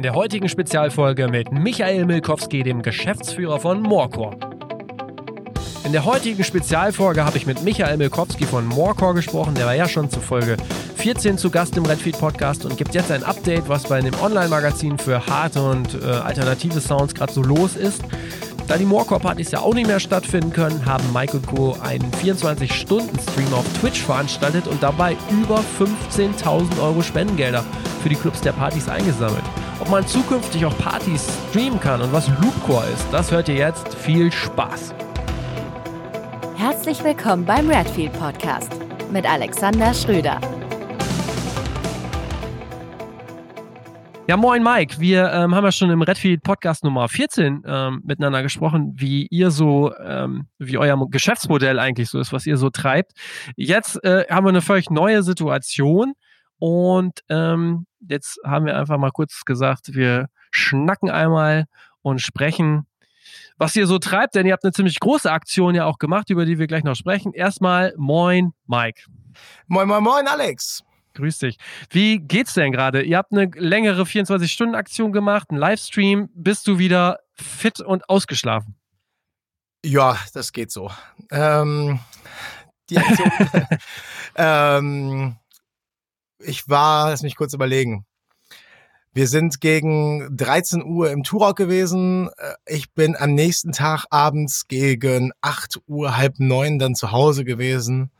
in 0.00 0.04
der 0.04 0.14
heutigen 0.14 0.48
Spezialfolge 0.48 1.28
mit 1.28 1.52
Michael 1.52 2.06
Milkowski, 2.06 2.62
dem 2.62 2.80
Geschäftsführer 2.80 3.60
von 3.60 3.82
Morecore. 3.82 4.34
In 5.84 5.92
der 5.92 6.06
heutigen 6.06 6.42
Spezialfolge 6.42 7.22
habe 7.22 7.36
ich 7.36 7.44
mit 7.44 7.62
Michael 7.64 7.98
Milkowski 7.98 8.46
von 8.46 8.64
Morecore 8.64 9.12
gesprochen. 9.12 9.56
Der 9.56 9.66
war 9.66 9.74
ja 9.74 9.86
schon 9.86 10.08
zu 10.08 10.20
Folge 10.20 10.56
14 10.96 11.36
zu 11.36 11.50
Gast 11.50 11.76
im 11.76 11.84
Redfeed 11.84 12.18
Podcast 12.18 12.64
und 12.64 12.78
gibt 12.78 12.94
jetzt 12.94 13.12
ein 13.12 13.22
Update, 13.24 13.68
was 13.68 13.82
bei 13.82 14.00
dem 14.00 14.14
Online-Magazin 14.22 14.96
für 14.96 15.26
harte 15.26 15.62
und 15.62 16.02
äh, 16.02 16.06
alternative 16.06 16.80
Sounds 16.80 17.14
gerade 17.14 17.34
so 17.34 17.42
los 17.42 17.76
ist. 17.76 18.02
Da 18.68 18.78
die 18.78 18.86
Morecore-Partys 18.86 19.50
ja 19.50 19.60
auch 19.60 19.74
nicht 19.74 19.86
mehr 19.86 20.00
stattfinden 20.00 20.54
können, 20.54 20.86
haben 20.86 21.04
Mike 21.12 21.36
und 21.36 21.46
Co. 21.46 21.76
einen 21.82 22.10
24-Stunden-Stream 22.12 23.52
auf 23.52 23.66
Twitch 23.78 24.00
veranstaltet 24.00 24.66
und 24.66 24.82
dabei 24.82 25.14
über 25.30 25.62
15.000 25.78 26.80
Euro 26.80 27.02
Spendengelder 27.02 27.62
für 28.02 28.08
die 28.08 28.16
Clubs 28.16 28.40
der 28.40 28.52
Partys 28.52 28.88
eingesammelt. 28.88 29.44
Ob 29.80 29.88
man 29.88 30.06
zukünftig 30.06 30.66
auch 30.66 30.76
Partys 30.76 31.26
streamen 31.48 31.80
kann 31.80 32.02
und 32.02 32.12
was 32.12 32.28
Loopcore 32.42 32.86
ist, 32.90 33.06
das 33.10 33.32
hört 33.32 33.48
ihr 33.48 33.54
jetzt. 33.54 33.94
Viel 33.94 34.30
Spaß! 34.30 34.94
Herzlich 36.54 37.02
willkommen 37.02 37.46
beim 37.46 37.70
Redfield 37.70 38.12
Podcast 38.12 38.70
mit 39.10 39.24
Alexander 39.24 39.94
Schröder. 39.94 40.38
Ja, 44.28 44.36
moin 44.36 44.62
Mike. 44.62 45.00
Wir 45.00 45.32
ähm, 45.32 45.54
haben 45.54 45.64
ja 45.64 45.72
schon 45.72 45.88
im 45.88 46.02
Redfield 46.02 46.42
Podcast 46.42 46.84
Nummer 46.84 47.08
14 47.08 47.62
ähm, 47.66 48.02
miteinander 48.04 48.42
gesprochen, 48.42 48.92
wie 48.96 49.28
ihr 49.30 49.50
so, 49.50 49.94
ähm, 49.96 50.46
wie 50.58 50.76
euer 50.76 51.08
Geschäftsmodell 51.08 51.78
eigentlich 51.78 52.10
so 52.10 52.20
ist, 52.20 52.34
was 52.34 52.46
ihr 52.46 52.58
so 52.58 52.68
treibt. 52.68 53.12
Jetzt 53.56 53.96
äh, 54.04 54.26
haben 54.28 54.44
wir 54.44 54.50
eine 54.50 54.60
völlig 54.60 54.90
neue 54.90 55.22
Situation 55.22 56.12
und 56.60 57.24
ähm, 57.30 57.86
jetzt 58.06 58.38
haben 58.44 58.66
wir 58.66 58.78
einfach 58.78 58.98
mal 58.98 59.10
kurz 59.10 59.44
gesagt, 59.44 59.94
wir 59.94 60.28
schnacken 60.50 61.10
einmal 61.10 61.64
und 62.02 62.20
sprechen, 62.20 62.86
was 63.56 63.74
ihr 63.76 63.86
so 63.86 63.98
treibt, 63.98 64.34
denn 64.34 64.46
ihr 64.46 64.52
habt 64.52 64.64
eine 64.64 64.72
ziemlich 64.72 65.00
große 65.00 65.30
Aktion 65.30 65.74
ja 65.74 65.86
auch 65.86 65.98
gemacht, 65.98 66.28
über 66.30 66.44
die 66.44 66.58
wir 66.58 66.66
gleich 66.66 66.84
noch 66.84 66.94
sprechen. 66.94 67.32
Erstmal 67.32 67.94
moin 67.96 68.52
Mike. 68.66 69.02
Moin, 69.68 69.88
moin, 69.88 70.02
moin, 70.02 70.28
Alex. 70.28 70.84
Grüß 71.14 71.38
dich. 71.38 71.56
Wie 71.88 72.18
geht's 72.18 72.52
denn 72.52 72.72
gerade? 72.72 73.02
Ihr 73.02 73.16
habt 73.16 73.32
eine 73.32 73.50
längere 73.54 74.02
24-Stunden-Aktion 74.02 75.12
gemacht, 75.12 75.48
einen 75.50 75.58
Livestream. 75.58 76.28
Bist 76.34 76.66
du 76.66 76.78
wieder 76.78 77.20
fit 77.32 77.80
und 77.80 78.08
ausgeschlafen? 78.08 78.76
Ja, 79.84 80.18
das 80.34 80.52
geht 80.52 80.70
so. 80.70 80.90
Ähm, 81.30 82.00
die 82.90 82.98
Aktion. 82.98 83.30
ähm, 84.36 85.36
ich 86.44 86.68
war, 86.68 87.10
lass 87.10 87.22
mich 87.22 87.36
kurz 87.36 87.52
überlegen. 87.52 88.06
Wir 89.12 89.26
sind 89.26 89.60
gegen 89.60 90.36
13 90.36 90.84
Uhr 90.84 91.10
im 91.10 91.24
Turok 91.24 91.56
gewesen. 91.56 92.30
Äh, 92.36 92.54
ich 92.66 92.92
bin 92.92 93.16
am 93.16 93.34
nächsten 93.34 93.72
Tag 93.72 94.04
abends 94.10 94.68
gegen 94.68 95.32
8 95.40 95.80
Uhr, 95.88 96.16
halb 96.16 96.38
neun 96.38 96.78
dann 96.78 96.94
zu 96.94 97.10
Hause 97.10 97.44
gewesen. 97.44 98.10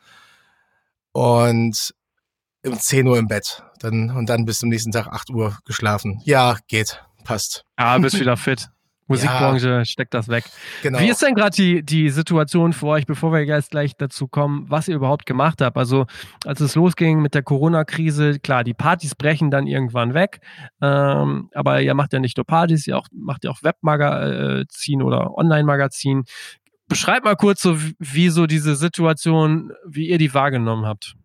Und 1.12 1.94
um 2.66 2.78
10 2.78 3.06
Uhr 3.06 3.18
im 3.18 3.28
Bett. 3.28 3.62
Dann, 3.78 4.10
und 4.10 4.28
dann 4.28 4.44
bis 4.44 4.58
zum 4.58 4.68
nächsten 4.68 4.90
Tag 4.90 5.06
8 5.06 5.30
Uhr 5.30 5.58
geschlafen. 5.64 6.20
Ja, 6.24 6.56
geht. 6.66 7.02
Passt. 7.24 7.64
Ja, 7.78 7.96
bist 7.98 8.18
wieder 8.18 8.36
fit. 8.36 8.68
Musikbranche 9.10 9.68
ja, 9.68 9.84
steckt 9.84 10.14
das 10.14 10.28
weg. 10.28 10.44
Genau. 10.82 11.00
Wie 11.00 11.08
ist 11.08 11.20
denn 11.20 11.34
gerade 11.34 11.54
die, 11.54 11.82
die 11.82 12.08
Situation 12.10 12.72
für 12.72 12.86
euch, 12.86 13.06
bevor 13.06 13.32
wir 13.32 13.44
jetzt 13.44 13.72
gleich 13.72 13.96
dazu 13.96 14.28
kommen, 14.28 14.66
was 14.68 14.88
ihr 14.88 14.94
überhaupt 14.94 15.26
gemacht 15.26 15.60
habt? 15.60 15.76
Also, 15.76 16.06
als 16.46 16.60
es 16.60 16.76
losging 16.76 17.20
mit 17.20 17.34
der 17.34 17.42
Corona-Krise, 17.42 18.38
klar, 18.38 18.62
die 18.62 18.72
Partys 18.72 19.16
brechen 19.16 19.50
dann 19.50 19.66
irgendwann 19.66 20.14
weg. 20.14 20.40
Ähm, 20.80 21.50
aber 21.54 21.82
ihr 21.82 21.94
macht 21.94 22.12
ja 22.12 22.20
nicht 22.20 22.36
nur 22.36 22.46
Partys, 22.46 22.86
ihr 22.86 22.96
auch, 22.96 23.08
macht 23.12 23.44
ja 23.44 23.50
auch 23.50 23.62
Webmagazin 23.62 25.02
oder 25.02 25.36
Online-Magazin. 25.36 26.24
Beschreibt 26.88 27.24
mal 27.24 27.36
kurz 27.36 27.62
so, 27.62 27.76
wie 27.98 28.30
so 28.30 28.46
diese 28.46 28.76
Situation, 28.76 29.72
wie 29.86 30.08
ihr 30.08 30.18
die 30.18 30.32
wahrgenommen 30.32 30.86
habt. 30.86 31.16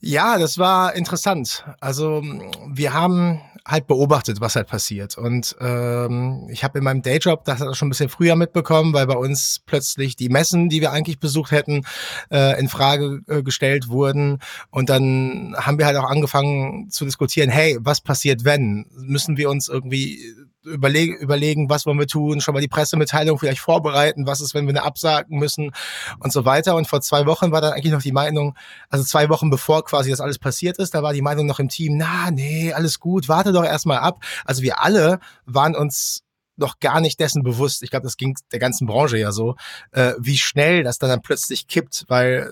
Ja, 0.00 0.38
das 0.38 0.58
war 0.58 0.94
interessant. 0.94 1.64
Also 1.80 2.22
wir 2.68 2.92
haben 2.92 3.40
halt 3.66 3.86
beobachtet, 3.86 4.40
was 4.40 4.56
halt 4.56 4.68
passiert. 4.68 5.16
Und 5.16 5.56
ähm, 5.60 6.48
ich 6.50 6.64
habe 6.64 6.78
in 6.78 6.84
meinem 6.84 7.02
Dayjob 7.02 7.44
das 7.44 7.60
schon 7.76 7.88
ein 7.88 7.90
bisschen 7.90 8.10
früher 8.10 8.36
mitbekommen, 8.36 8.92
weil 8.92 9.06
bei 9.06 9.16
uns 9.16 9.62
plötzlich 9.64 10.16
die 10.16 10.28
Messen, 10.28 10.68
die 10.68 10.80
wir 10.80 10.92
eigentlich 10.92 11.18
besucht 11.18 11.50
hätten, 11.50 11.86
äh, 12.30 12.58
in 12.60 12.68
Frage 12.68 13.22
äh, 13.26 13.42
gestellt 13.42 13.88
wurden. 13.88 14.38
Und 14.70 14.90
dann 14.90 15.54
haben 15.58 15.78
wir 15.78 15.86
halt 15.86 15.96
auch 15.96 16.10
angefangen 16.10 16.90
zu 16.90 17.04
diskutieren, 17.04 17.48
hey, 17.48 17.78
was 17.80 18.00
passiert, 18.00 18.44
wenn? 18.44 18.86
Müssen 18.96 19.36
wir 19.36 19.48
uns 19.48 19.68
irgendwie 19.68 20.20
überlegen, 20.64 21.16
überlegen, 21.16 21.68
was 21.68 21.86
wollen 21.86 21.98
wir 21.98 22.06
tun, 22.06 22.40
schon 22.40 22.54
mal 22.54 22.60
die 22.60 22.68
Pressemitteilung 22.68 23.38
vielleicht 23.38 23.60
vorbereiten, 23.60 24.26
was 24.26 24.40
ist, 24.40 24.54
wenn 24.54 24.66
wir 24.66 24.70
eine 24.70 24.82
absagen 24.82 25.38
müssen 25.38 25.72
und 26.20 26.32
so 26.32 26.44
weiter. 26.44 26.74
Und 26.76 26.88
vor 26.88 27.00
zwei 27.00 27.26
Wochen 27.26 27.52
war 27.52 27.60
dann 27.60 27.72
eigentlich 27.72 27.92
noch 27.92 28.02
die 28.02 28.12
Meinung, 28.12 28.56
also 28.88 29.04
zwei 29.04 29.28
Wochen 29.28 29.50
bevor 29.50 29.84
quasi 29.84 30.10
das 30.10 30.20
alles 30.20 30.38
passiert 30.38 30.78
ist, 30.78 30.94
da 30.94 31.02
war 31.02 31.12
die 31.12 31.22
Meinung 31.22 31.46
noch 31.46 31.60
im 31.60 31.68
Team, 31.68 31.96
na, 31.96 32.30
nee, 32.30 32.72
alles 32.72 33.00
gut, 33.00 33.28
warte 33.28 33.52
doch 33.52 33.64
erstmal 33.64 33.98
ab. 33.98 34.24
Also 34.44 34.62
wir 34.62 34.82
alle 34.82 35.20
waren 35.44 35.76
uns 35.76 36.22
noch 36.56 36.78
gar 36.78 37.00
nicht 37.00 37.18
dessen 37.20 37.42
bewusst, 37.42 37.82
ich 37.82 37.90
glaube, 37.90 38.04
das 38.04 38.16
ging 38.16 38.36
der 38.52 38.60
ganzen 38.60 38.86
Branche 38.86 39.18
ja 39.18 39.32
so, 39.32 39.56
äh, 39.90 40.12
wie 40.18 40.38
schnell 40.38 40.84
das 40.84 40.98
dann, 40.98 41.10
dann 41.10 41.22
plötzlich 41.22 41.66
kippt, 41.66 42.04
weil 42.08 42.50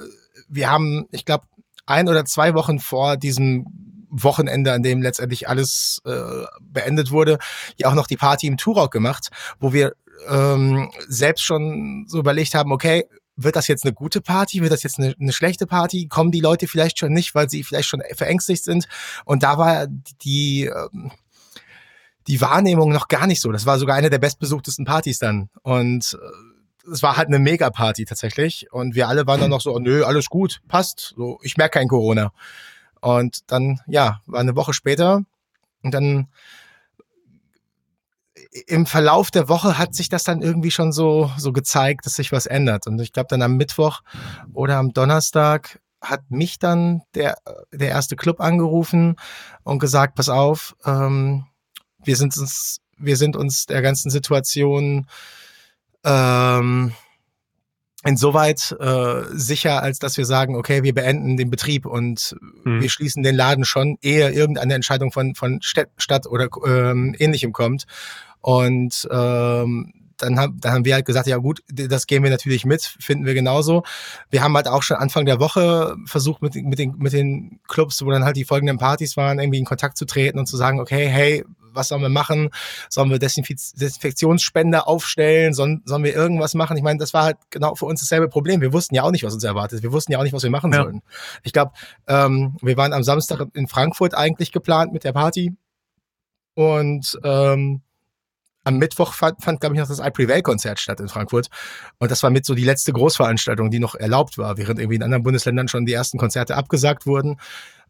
wir 0.48 0.70
haben, 0.70 1.06
ich 1.12 1.24
glaube, 1.24 1.46
ein 1.86 2.08
oder 2.08 2.24
zwei 2.24 2.54
Wochen 2.54 2.78
vor 2.78 3.16
diesem 3.16 3.91
Wochenende, 4.12 4.72
an 4.72 4.82
dem 4.82 5.02
letztendlich 5.02 5.48
alles 5.48 6.00
äh, 6.04 6.44
beendet 6.60 7.10
wurde, 7.10 7.38
ja 7.76 7.88
auch 7.88 7.94
noch 7.94 8.06
die 8.06 8.16
Party 8.16 8.46
im 8.46 8.58
Turok 8.58 8.92
gemacht, 8.92 9.30
wo 9.58 9.72
wir 9.72 9.94
ähm, 10.28 10.90
selbst 11.08 11.42
schon 11.42 12.04
so 12.06 12.18
überlegt 12.18 12.54
haben, 12.54 12.72
okay, 12.72 13.06
wird 13.36 13.56
das 13.56 13.66
jetzt 13.66 13.84
eine 13.84 13.94
gute 13.94 14.20
Party? 14.20 14.60
Wird 14.60 14.72
das 14.72 14.82
jetzt 14.82 14.98
eine, 14.98 15.14
eine, 15.18 15.32
schlechte 15.32 15.66
Party? 15.66 16.06
Kommen 16.06 16.30
die 16.30 16.40
Leute 16.40 16.68
vielleicht 16.68 16.98
schon 16.98 17.12
nicht, 17.12 17.34
weil 17.34 17.48
sie 17.48 17.64
vielleicht 17.64 17.88
schon 17.88 18.02
verängstigt 18.14 18.62
sind? 18.62 18.86
Und 19.24 19.42
da 19.42 19.56
war 19.56 19.86
die, 20.22 20.66
ähm, 20.66 21.10
die 22.26 22.40
Wahrnehmung 22.40 22.92
noch 22.92 23.08
gar 23.08 23.26
nicht 23.26 23.40
so. 23.40 23.50
Das 23.50 23.66
war 23.66 23.78
sogar 23.78 23.96
eine 23.96 24.10
der 24.10 24.18
bestbesuchtesten 24.18 24.84
Partys 24.84 25.18
dann. 25.18 25.48
Und 25.62 26.18
äh, 26.20 26.90
es 26.92 27.02
war 27.02 27.16
halt 27.16 27.28
eine 27.28 27.38
Mega-Party 27.38 28.04
tatsächlich. 28.04 28.70
Und 28.70 28.94
wir 28.94 29.08
alle 29.08 29.26
waren 29.26 29.40
dann 29.40 29.50
noch 29.50 29.60
so, 29.60 29.78
nö, 29.78 30.04
alles 30.04 30.26
gut, 30.26 30.60
passt. 30.68 31.14
So, 31.16 31.38
ich 31.42 31.56
merke 31.56 31.78
kein 31.78 31.88
Corona. 31.88 32.32
Und 33.02 33.50
dann, 33.50 33.80
ja, 33.86 34.20
war 34.26 34.40
eine 34.40 34.56
Woche 34.56 34.72
später 34.72 35.22
und 35.82 35.92
dann 35.92 36.28
im 38.66 38.86
Verlauf 38.86 39.30
der 39.30 39.48
Woche 39.48 39.78
hat 39.78 39.94
sich 39.94 40.08
das 40.08 40.24
dann 40.24 40.42
irgendwie 40.42 40.70
schon 40.70 40.92
so, 40.92 41.30
so 41.36 41.52
gezeigt, 41.52 42.06
dass 42.06 42.14
sich 42.14 42.32
was 42.32 42.46
ändert. 42.46 42.86
Und 42.86 43.00
ich 43.00 43.12
glaube, 43.12 43.28
dann 43.28 43.42
am 43.42 43.56
Mittwoch 43.56 44.00
oder 44.54 44.76
am 44.76 44.92
Donnerstag 44.92 45.80
hat 46.00 46.30
mich 46.30 46.58
dann 46.58 47.02
der, 47.14 47.36
der 47.72 47.88
erste 47.88 48.16
Club 48.16 48.40
angerufen 48.40 49.16
und 49.62 49.78
gesagt, 49.78 50.14
pass 50.16 50.28
auf, 50.28 50.76
ähm, 50.84 51.46
wir 52.04 52.16
sind 52.16 52.36
uns, 52.36 52.80
wir 52.98 53.16
sind 53.16 53.36
uns 53.36 53.66
der 53.66 53.82
ganzen 53.82 54.10
Situation 54.10 55.06
ähm, 56.04 56.92
insoweit 58.04 58.76
äh, 58.80 59.22
sicher, 59.30 59.82
als 59.82 59.98
dass 59.98 60.16
wir 60.16 60.26
sagen, 60.26 60.56
okay, 60.56 60.82
wir 60.82 60.94
beenden 60.94 61.36
den 61.36 61.50
Betrieb 61.50 61.86
und 61.86 62.36
mhm. 62.64 62.82
wir 62.82 62.90
schließen 62.90 63.22
den 63.22 63.36
Laden 63.36 63.64
schon, 63.64 63.96
ehe 64.02 64.30
irgendeine 64.30 64.74
Entscheidung 64.74 65.12
von, 65.12 65.34
von 65.34 65.60
Stadt 65.62 66.26
oder 66.26 66.48
ähm, 66.66 67.14
ähnlichem 67.18 67.52
kommt. 67.52 67.84
Und 68.40 69.08
ähm, 69.10 69.92
dann, 70.18 70.38
haben, 70.38 70.60
dann 70.60 70.72
haben 70.72 70.84
wir 70.84 70.94
halt 70.94 71.06
gesagt, 71.06 71.26
ja 71.26 71.36
gut, 71.36 71.62
das 71.68 72.06
gehen 72.06 72.22
wir 72.22 72.30
natürlich 72.30 72.64
mit, 72.64 72.82
finden 72.82 73.24
wir 73.24 73.34
genauso. 73.34 73.82
Wir 74.30 74.42
haben 74.42 74.56
halt 74.56 74.68
auch 74.68 74.82
schon 74.82 74.96
Anfang 74.96 75.24
der 75.26 75.40
Woche 75.40 75.96
versucht, 76.06 76.42
mit, 76.42 76.54
mit, 76.54 76.78
den, 76.78 76.96
mit 76.98 77.12
den 77.12 77.60
Clubs, 77.68 78.04
wo 78.04 78.10
dann 78.10 78.24
halt 78.24 78.36
die 78.36 78.44
folgenden 78.44 78.78
Partys 78.78 79.16
waren, 79.16 79.38
irgendwie 79.38 79.58
in 79.58 79.64
Kontakt 79.64 79.96
zu 79.96 80.06
treten 80.06 80.38
und 80.38 80.46
zu 80.46 80.56
sagen, 80.56 80.80
okay, 80.80 81.08
hey, 81.08 81.44
was 81.72 81.88
sollen 81.88 82.02
wir 82.02 82.08
machen? 82.08 82.50
Sollen 82.88 83.10
wir 83.10 83.18
Desinfiz 83.18 83.72
Desinfektionsspender 83.72 84.88
aufstellen? 84.88 85.54
Sollen, 85.54 85.82
sollen 85.84 86.04
wir 86.04 86.14
irgendwas 86.14 86.54
machen? 86.54 86.76
Ich 86.76 86.82
meine, 86.82 86.98
das 86.98 87.14
war 87.14 87.24
halt 87.24 87.36
genau 87.50 87.74
für 87.74 87.86
uns 87.86 88.00
dasselbe 88.00 88.28
Problem. 88.28 88.60
Wir 88.60 88.72
wussten 88.72 88.94
ja 88.94 89.02
auch 89.02 89.10
nicht, 89.10 89.24
was 89.24 89.34
uns 89.34 89.44
erwartet. 89.44 89.82
Wir 89.82 89.92
wussten 89.92 90.12
ja 90.12 90.18
auch 90.18 90.22
nicht, 90.22 90.32
was 90.32 90.42
wir 90.42 90.50
machen 90.50 90.72
ja. 90.72 90.82
sollen. 90.82 91.02
Ich 91.42 91.52
glaube, 91.52 91.72
ähm, 92.06 92.56
wir 92.62 92.76
waren 92.76 92.92
am 92.92 93.02
Samstag 93.02 93.46
in 93.54 93.68
Frankfurt 93.68 94.14
eigentlich 94.14 94.52
geplant 94.52 94.92
mit 94.92 95.04
der 95.04 95.12
Party. 95.12 95.56
Und 96.54 97.18
ähm, 97.24 97.82
am 98.64 98.78
Mittwoch 98.78 99.12
fand, 99.12 99.42
fand 99.42 99.60
glaube 99.60 99.74
ich, 99.74 99.80
noch 99.80 99.88
das 99.88 99.98
iPrevail-Konzert 99.98 100.78
statt 100.78 101.00
in 101.00 101.08
Frankfurt. 101.08 101.48
Und 101.98 102.10
das 102.10 102.22
war 102.22 102.30
mit 102.30 102.46
so 102.46 102.54
die 102.54 102.64
letzte 102.64 102.92
Großveranstaltung, 102.92 103.70
die 103.70 103.80
noch 103.80 103.94
erlaubt 103.94 104.38
war, 104.38 104.56
während 104.56 104.78
irgendwie 104.78 104.96
in 104.96 105.02
anderen 105.02 105.22
Bundesländern 105.22 105.68
schon 105.68 105.86
die 105.86 105.92
ersten 105.92 106.18
Konzerte 106.18 106.56
abgesagt 106.56 107.06
wurden. 107.06 107.38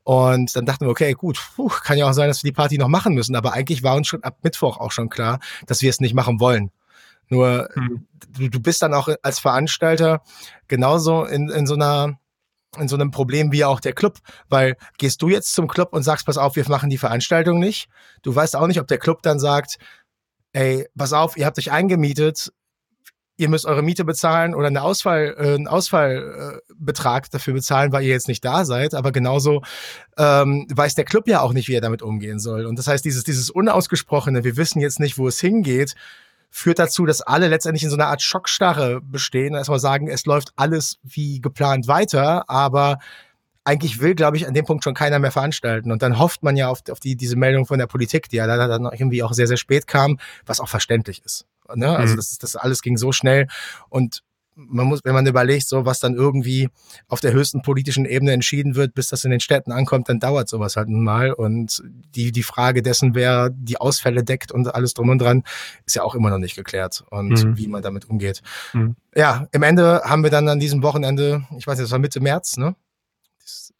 Und 0.04 0.54
dann 0.56 0.66
dachten 0.66 0.84
wir, 0.84 0.90
okay, 0.90 1.12
gut, 1.12 1.40
puh, 1.54 1.69
kann 1.69 1.99
ja 1.99 2.08
auch 2.08 2.12
sein, 2.12 2.28
dass 2.28 2.43
wir 2.43 2.50
die 2.50 2.54
Party 2.54 2.78
noch 2.78 2.88
machen 2.88 3.14
müssen. 3.14 3.37
Aber 3.37 3.52
eigentlich 3.52 3.82
war 3.82 3.96
uns 3.96 4.08
schon 4.08 4.22
ab 4.25 4.38
Mittwoch 4.43 4.78
auch 4.78 4.93
schon 4.93 5.08
klar, 5.08 5.38
dass 5.66 5.82
wir 5.82 5.90
es 5.90 6.00
nicht 6.00 6.14
machen 6.14 6.40
wollen. 6.40 6.70
Nur 7.28 7.69
hm. 7.75 8.06
du, 8.37 8.49
du 8.49 8.60
bist 8.60 8.82
dann 8.82 8.94
auch 8.94 9.08
als 9.22 9.38
Veranstalter 9.38 10.22
genauso 10.69 11.25
in, 11.25 11.49
in 11.49 11.66
so 11.66 11.75
einer 11.75 12.19
in 12.78 12.88
so 12.88 12.96
einem 12.96 13.10
Problem 13.10 13.52
wie 13.52 13.66
auch 13.66 13.81
der 13.81 13.93
Club, 13.93 14.19
weil 14.49 14.76
gehst 14.96 15.20
du 15.20 15.28
jetzt 15.28 15.52
zum 15.52 15.69
Club 15.69 15.93
und 15.93 16.02
sagst, 16.04 16.25
pass 16.25 16.38
auf, 16.38 16.56
wir 16.56 16.66
machen 16.69 16.88
die 16.88 16.96
Veranstaltung 16.96 17.58
nicht. 17.58 17.88
Du 18.22 18.34
weißt 18.34 18.56
auch 18.56 18.66
nicht, 18.66 18.81
ob 18.81 18.88
der 18.88 18.96
Club 18.96 19.22
dann 19.22 19.38
sagt, 19.38 19.78
ey, 20.54 20.88
pass 20.96 21.12
auf, 21.12 21.37
ihr 21.37 21.44
habt 21.44 21.58
euch 21.58 21.70
eingemietet, 21.70 22.50
ihr 23.37 23.49
müsst 23.49 23.67
eure 23.67 23.82
Miete 23.82 24.05
bezahlen 24.05 24.55
oder 24.55 24.67
eine 24.69 24.82
Ausfall, 24.82 25.34
äh, 25.38 25.55
einen 25.55 25.69
Ausfallbetrag 25.69 27.26
äh, 27.26 27.29
dafür 27.31 27.55
bezahlen, 27.55 27.93
weil 27.93 28.05
ihr 28.05 28.11
jetzt 28.11 28.29
nicht 28.29 28.44
da 28.44 28.64
seid. 28.64 28.94
Aber 28.94 29.12
genauso 29.12 29.62
ähm, 30.19 30.67
weiß 30.73 30.94
der 30.94 31.05
Club 31.05 31.29
ja 31.29 31.40
auch 31.40 31.52
nicht, 31.52 31.69
wie 31.69 31.75
er 31.75 31.81
damit 31.81 32.02
umgehen 32.02 32.38
soll. 32.38 32.67
Und 32.67 32.79
das 32.79 32.87
heißt, 32.87 33.05
dieses, 33.05 33.25
dieses 33.25 33.50
unausgesprochene, 33.50 34.44
wir 34.44 34.56
wissen 34.56 34.81
jetzt 34.81 35.00
nicht, 35.00 35.19
wo 35.19 35.29
es 35.29 35.40
hingeht, 35.40 35.94
führt 36.50 36.79
dazu, 36.79 37.06
dass 37.06 37.23
alle 37.23 37.49
letztendlich 37.49 37.82
in 37.82 37.90
so 37.90 37.96
einer 37.96 38.08
Art 38.08 38.23
Schockstarre 38.23 39.00
bestehen. 39.00 39.55
Erstmal 39.55 39.81
sagen, 39.81 40.08
es 40.08 40.26
läuft 40.26 40.52
alles 40.56 40.99
wie 41.02 41.40
geplant 41.40 41.88
weiter, 41.88 42.49
aber 42.49 42.99
eigentlich 43.64 44.00
will, 44.00 44.14
glaube 44.14 44.37
ich, 44.37 44.46
an 44.46 44.55
dem 44.55 44.67
Punkt 44.67 44.85
schon 44.85 44.94
keiner 44.94 45.19
mehr 45.19 45.31
veranstalten. 45.31 45.93
Und 45.93 46.02
dann 46.02 46.19
hofft 46.19 46.43
man 46.43 46.56
ja 46.56 46.69
auf, 46.69 46.81
auf 46.90 47.00
die, 47.00 47.17
diese 47.17 47.37
Meldung 47.37 47.64
von 47.64 47.78
der 47.78 47.87
Politik, 47.87 48.28
die 48.28 48.37
ja 48.37 48.44
leider 48.44 48.69
dann 48.69 48.85
irgendwie 48.85 49.23
auch 49.23 49.32
sehr, 49.32 49.46
sehr 49.46 49.56
spät 49.56 49.87
kam, 49.87 50.19
was 50.44 50.61
auch 50.61 50.69
verständlich 50.69 51.25
ist. 51.25 51.46
Ne? 51.75 51.88
Also 51.97 52.14
mhm. 52.14 52.17
das, 52.17 52.38
das 52.38 52.56
alles 52.56 52.82
ging 52.82 52.97
so 52.97 53.12
schnell. 53.12 53.47
Und 53.88 54.23
man 54.55 54.87
muss, 54.87 55.00
wenn 55.05 55.14
man 55.14 55.26
überlegt, 55.26 55.69
so 55.69 55.85
was 55.87 56.00
dann 56.00 56.14
irgendwie 56.14 56.69
auf 57.09 57.20
der 57.20 57.32
höchsten 57.32 57.62
politischen 57.62 58.05
Ebene 58.05 58.32
entschieden 58.32 58.75
wird, 58.75 58.94
bis 58.94 59.09
das 59.09 59.25
in 59.25 59.31
den 59.31 59.41
Städten 59.41 59.73
ankommt, 59.73 60.09
dann 60.09 60.20
dauert 60.20 60.49
sowas 60.49 60.76
halt 60.76 60.88
mal. 60.88 61.32
Und 61.32 61.82
die, 62.14 62.32
die 62.32 62.43
Frage 62.43 62.82
dessen, 62.82 63.14
wer 63.14 63.50
die 63.50 63.79
Ausfälle 63.79 64.25
deckt 64.25 64.53
und 64.53 64.75
alles 64.75 64.94
drum 64.94 65.09
und 65.09 65.19
dran, 65.19 65.43
ist 65.87 65.97
ja 65.97 66.03
auch 66.03 66.14
immer 66.14 66.31
noch 66.31 66.38
nicht 66.38 66.56
geklärt 66.56 67.05
und 67.11 67.44
mhm. 67.44 67.56
wie 67.56 67.69
man 67.69 67.82
damit 67.82 68.09
umgeht. 68.09 68.43
Mhm. 68.73 68.97
Ja, 69.14 69.47
im 69.53 69.62
Ende 69.62 70.03
haben 70.05 70.23
wir 70.23 70.31
dann 70.31 70.49
an 70.49 70.61
diesem 70.61 70.82
Wochenende, 70.82 71.47
ich 71.56 71.67
weiß 71.67 71.79
nicht, 71.79 71.87
das 71.87 71.93
war 71.93 71.99
Mitte 71.99 72.20
März, 72.20 72.56
ne? 72.56 72.75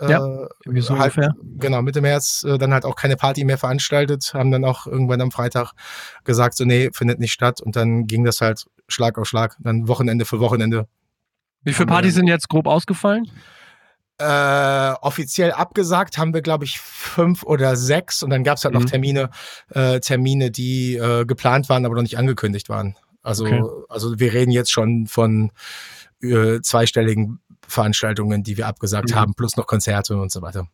Ja, 0.01 0.19
äh, 0.19 0.81
so 0.81 0.99
halt, 0.99 1.17
ungefähr. 1.17 1.35
Genau, 1.59 1.83
Mitte 1.83 2.01
März 2.01 2.45
äh, 2.45 2.59
dann 2.59 2.73
halt 2.73 2.85
auch 2.85 2.97
keine 2.97 3.17
Party 3.17 3.45
mehr 3.45 3.59
veranstaltet, 3.59 4.33
haben 4.35 4.51
dann 4.51 4.65
auch 4.65 4.87
irgendwann 4.87 5.21
am 5.21 5.31
Freitag 5.31 5.73
gesagt, 6.25 6.57
so 6.57 6.65
nee, 6.65 6.91
findet 6.93 7.21
nicht 7.21 7.33
statt 7.33 7.61
und 7.61 7.77
dann 7.77 8.07
ging 8.07 8.25
das 8.25 8.41
halt 8.41 8.67
Schlag 8.89 9.19
auf 9.19 9.27
Schlag, 9.27 9.57
dann 9.61 9.89
Wochenende 9.89 10.25
für 10.25 10.41
Wochenende. 10.41 10.87
Wie 11.63 11.73
viele 11.73 11.87
Partys 11.87 12.15
sind 12.15 12.27
jetzt 12.27 12.49
grob 12.49 12.67
ausgefallen? 12.67 13.31
Äh, 14.19 14.95
offiziell 15.01 15.53
abgesagt 15.53 16.19
haben 16.19 16.35
wir, 16.35 16.43
glaube 16.43 16.65
ich, 16.65 16.79
fünf 16.79 17.43
oder 17.43 17.77
sechs 17.77 18.23
und 18.23 18.31
dann 18.31 18.45
gab 18.45 18.57
es 18.59 18.65
halt 18.65 18.75
mhm. 18.75 18.81
noch 18.81 18.89
Termine, 18.89 19.31
äh, 19.71 20.01
Termine, 20.01 20.51
die 20.51 20.97
äh, 20.97 21.25
geplant 21.25 21.69
waren, 21.69 21.87
aber 21.87 21.95
noch 21.95 22.03
nicht 22.03 22.19
angekündigt 22.19 22.69
waren. 22.69 22.97
Also, 23.23 23.47
okay. 23.47 23.63
also 23.89 24.19
wir 24.19 24.33
reden 24.33 24.51
jetzt 24.51 24.71
schon 24.71 25.07
von 25.07 25.51
äh, 26.23 26.61
zweistelligen 26.61 27.41
Veranstaltungen, 27.73 28.43
die 28.43 28.57
wir 28.57 28.67
abgesagt 28.67 29.11
mhm. 29.11 29.15
haben, 29.15 29.35
plus 29.35 29.57
noch 29.57 29.67
Konzerte 29.67 30.17
und 30.17 30.31
so 30.31 30.43
weiter. 30.43 30.67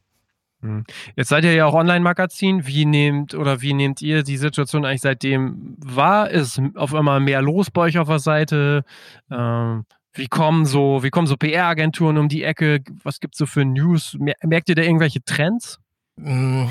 Mhm. 0.60 0.84
Jetzt 1.16 1.28
seid 1.28 1.44
ihr 1.44 1.54
ja 1.54 1.66
auch 1.66 1.74
Online-Magazin. 1.74 2.66
Wie 2.66 2.84
nehmt 2.84 3.34
oder 3.34 3.62
wie 3.62 3.74
nehmt 3.74 4.02
ihr 4.02 4.22
die 4.22 4.36
Situation 4.36 4.84
eigentlich 4.84 5.02
seitdem 5.02 5.76
wahr? 5.78 6.30
Ist 6.30 6.60
auf 6.74 6.94
einmal 6.94 7.20
mehr 7.20 7.42
los 7.42 7.70
bei 7.70 7.82
euch 7.82 7.98
auf 7.98 8.08
der 8.08 8.18
Seite? 8.18 8.84
Ähm, 9.30 9.84
wie 10.14 10.26
kommen 10.26 10.66
so, 10.66 11.02
wie 11.02 11.10
kommen 11.10 11.28
so 11.28 11.36
PR-Agenturen 11.36 12.18
um 12.18 12.28
die 12.28 12.42
Ecke? 12.42 12.80
Was 13.04 13.20
gibt 13.20 13.34
es 13.34 13.38
so 13.38 13.46
für 13.46 13.64
News? 13.64 14.16
Merkt 14.18 14.68
ihr 14.68 14.74
da 14.74 14.82
irgendwelche 14.82 15.22
Trends? 15.22 15.78
Mhm 16.16 16.68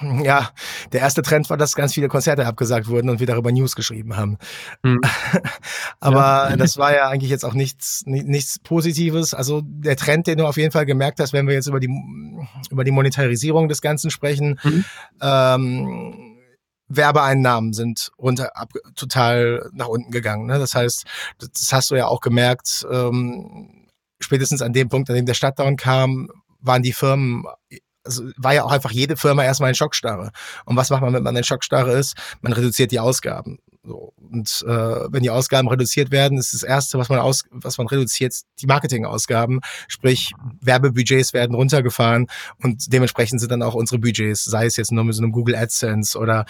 ja, 0.24 0.50
der 0.92 1.00
erste 1.00 1.22
Trend 1.22 1.48
war, 1.50 1.56
dass 1.56 1.74
ganz 1.74 1.94
viele 1.94 2.08
Konzerte 2.08 2.46
abgesagt 2.46 2.88
wurden 2.88 3.10
und 3.10 3.20
wir 3.20 3.26
darüber 3.26 3.52
News 3.52 3.76
geschrieben 3.76 4.16
haben. 4.16 4.38
Mhm. 4.82 5.00
Aber 6.00 6.50
ja. 6.50 6.56
das 6.56 6.78
war 6.78 6.94
ja 6.94 7.08
eigentlich 7.08 7.30
jetzt 7.30 7.44
auch 7.44 7.52
nichts, 7.52 8.02
nichts 8.06 8.58
Positives. 8.58 9.34
Also 9.34 9.62
der 9.64 9.96
Trend, 9.96 10.26
den 10.26 10.38
du 10.38 10.46
auf 10.46 10.56
jeden 10.56 10.72
Fall 10.72 10.86
gemerkt 10.86 11.20
hast, 11.20 11.32
wenn 11.32 11.46
wir 11.46 11.54
jetzt 11.54 11.66
über 11.66 11.80
die, 11.80 11.90
über 12.70 12.84
die 12.84 12.90
Monetarisierung 12.90 13.68
des 13.68 13.82
Ganzen 13.82 14.10
sprechen, 14.10 14.58
mhm. 14.62 14.84
ähm, 15.20 16.30
Werbeeinnahmen 16.88 17.72
sind 17.72 18.10
runter 18.18 18.56
ab, 18.56 18.72
total 18.96 19.68
nach 19.72 19.88
unten 19.88 20.10
gegangen. 20.10 20.46
Ne? 20.46 20.58
Das 20.58 20.74
heißt, 20.74 21.04
das 21.38 21.72
hast 21.72 21.90
du 21.90 21.94
ja 21.94 22.06
auch 22.06 22.20
gemerkt, 22.20 22.86
ähm, 22.90 23.88
spätestens 24.20 24.62
an 24.62 24.72
dem 24.72 24.88
Punkt, 24.88 25.10
an 25.10 25.16
dem 25.16 25.26
der 25.26 25.34
Shutdown 25.34 25.76
kam, 25.76 26.28
waren 26.60 26.82
die 26.82 26.92
Firmen 26.92 27.44
also 28.04 28.24
war 28.36 28.54
ja 28.54 28.64
auch 28.64 28.72
einfach 28.72 28.90
jede 28.90 29.16
Firma 29.16 29.44
erstmal 29.44 29.70
in 29.70 29.74
Schockstarre. 29.74 30.30
Und 30.64 30.76
was 30.76 30.90
macht 30.90 31.02
man, 31.02 31.12
wenn 31.12 31.22
man 31.22 31.36
in 31.36 31.44
Schockstarre 31.44 31.92
ist? 31.92 32.16
Man 32.40 32.52
reduziert 32.52 32.92
die 32.92 33.00
Ausgaben. 33.00 33.58
So. 33.82 34.12
Und 34.16 34.64
äh, 34.66 35.12
wenn 35.12 35.22
die 35.22 35.30
Ausgaben 35.30 35.68
reduziert 35.68 36.10
werden, 36.10 36.38
ist 36.38 36.54
das 36.54 36.62
Erste, 36.62 36.98
was 36.98 37.08
man 37.08 37.18
aus, 37.18 37.44
was 37.50 37.78
man 37.78 37.86
reduziert, 37.86 38.34
die 38.60 38.66
Marketingausgaben. 38.66 39.60
Sprich, 39.88 40.32
Werbebudgets 40.60 41.32
werden 41.32 41.54
runtergefahren 41.54 42.26
und 42.62 42.92
dementsprechend 42.92 43.40
sind 43.40 43.50
dann 43.50 43.62
auch 43.62 43.74
unsere 43.74 43.98
Budgets, 43.98 44.44
sei 44.44 44.66
es 44.66 44.76
jetzt 44.76 44.92
nur 44.92 45.04
mit 45.04 45.14
so 45.14 45.22
einem 45.22 45.32
Google 45.32 45.56
AdSense 45.56 46.18
oder 46.18 46.44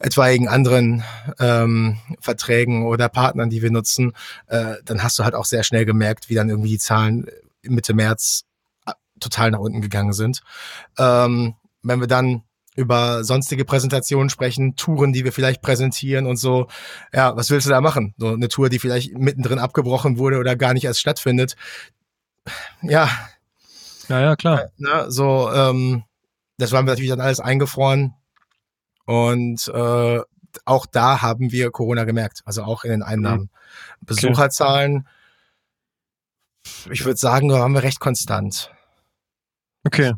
etwaigen 0.00 0.48
anderen 0.48 1.04
ähm, 1.38 1.98
Verträgen 2.20 2.84
oder 2.84 3.08
Partnern, 3.08 3.50
die 3.50 3.62
wir 3.62 3.70
nutzen, 3.70 4.12
äh, 4.48 4.74
dann 4.84 5.02
hast 5.02 5.18
du 5.18 5.24
halt 5.24 5.34
auch 5.34 5.44
sehr 5.44 5.62
schnell 5.62 5.84
gemerkt, 5.84 6.28
wie 6.28 6.34
dann 6.34 6.50
irgendwie 6.50 6.70
die 6.70 6.78
Zahlen 6.78 7.26
Mitte 7.62 7.94
März 7.94 8.44
total 9.24 9.50
nach 9.50 9.58
unten 9.58 9.80
gegangen 9.80 10.12
sind. 10.12 10.42
Ähm, 10.98 11.54
wenn 11.82 12.00
wir 12.00 12.06
dann 12.06 12.42
über 12.76 13.22
sonstige 13.22 13.64
Präsentationen 13.64 14.30
sprechen, 14.30 14.74
Touren, 14.76 15.12
die 15.12 15.24
wir 15.24 15.32
vielleicht 15.32 15.62
präsentieren 15.62 16.26
und 16.26 16.36
so. 16.36 16.66
Ja, 17.12 17.36
was 17.36 17.50
willst 17.50 17.66
du 17.66 17.70
da 17.70 17.80
machen? 17.80 18.14
So 18.18 18.32
eine 18.32 18.48
Tour, 18.48 18.68
die 18.68 18.78
vielleicht 18.78 19.16
mittendrin 19.16 19.58
abgebrochen 19.58 20.18
wurde 20.18 20.38
oder 20.38 20.56
gar 20.56 20.74
nicht 20.74 20.84
erst 20.84 21.00
stattfindet. 21.00 21.54
Ja. 22.82 23.08
Ja, 24.08 24.20
ja, 24.20 24.36
klar. 24.36 24.70
Ja, 24.76 25.10
so, 25.10 25.50
ähm, 25.52 26.04
das 26.58 26.72
waren 26.72 26.86
wir 26.86 26.92
natürlich 26.92 27.10
dann 27.10 27.20
alles 27.20 27.40
eingefroren. 27.40 28.14
Und 29.06 29.68
äh, 29.68 30.20
auch 30.64 30.86
da 30.86 31.22
haben 31.22 31.52
wir 31.52 31.70
Corona 31.70 32.04
gemerkt, 32.04 32.42
also 32.44 32.64
auch 32.64 32.84
in 32.84 32.90
den 32.90 33.02
Einnahmen. 33.02 33.50
Mhm. 34.00 34.06
Besucherzahlen, 34.06 35.08
ich 36.90 37.04
würde 37.04 37.18
sagen, 37.18 37.48
da 37.48 37.58
haben 37.58 37.74
wir 37.74 37.82
recht 37.82 38.00
konstant. 38.00 38.70
Okay. 39.84 40.12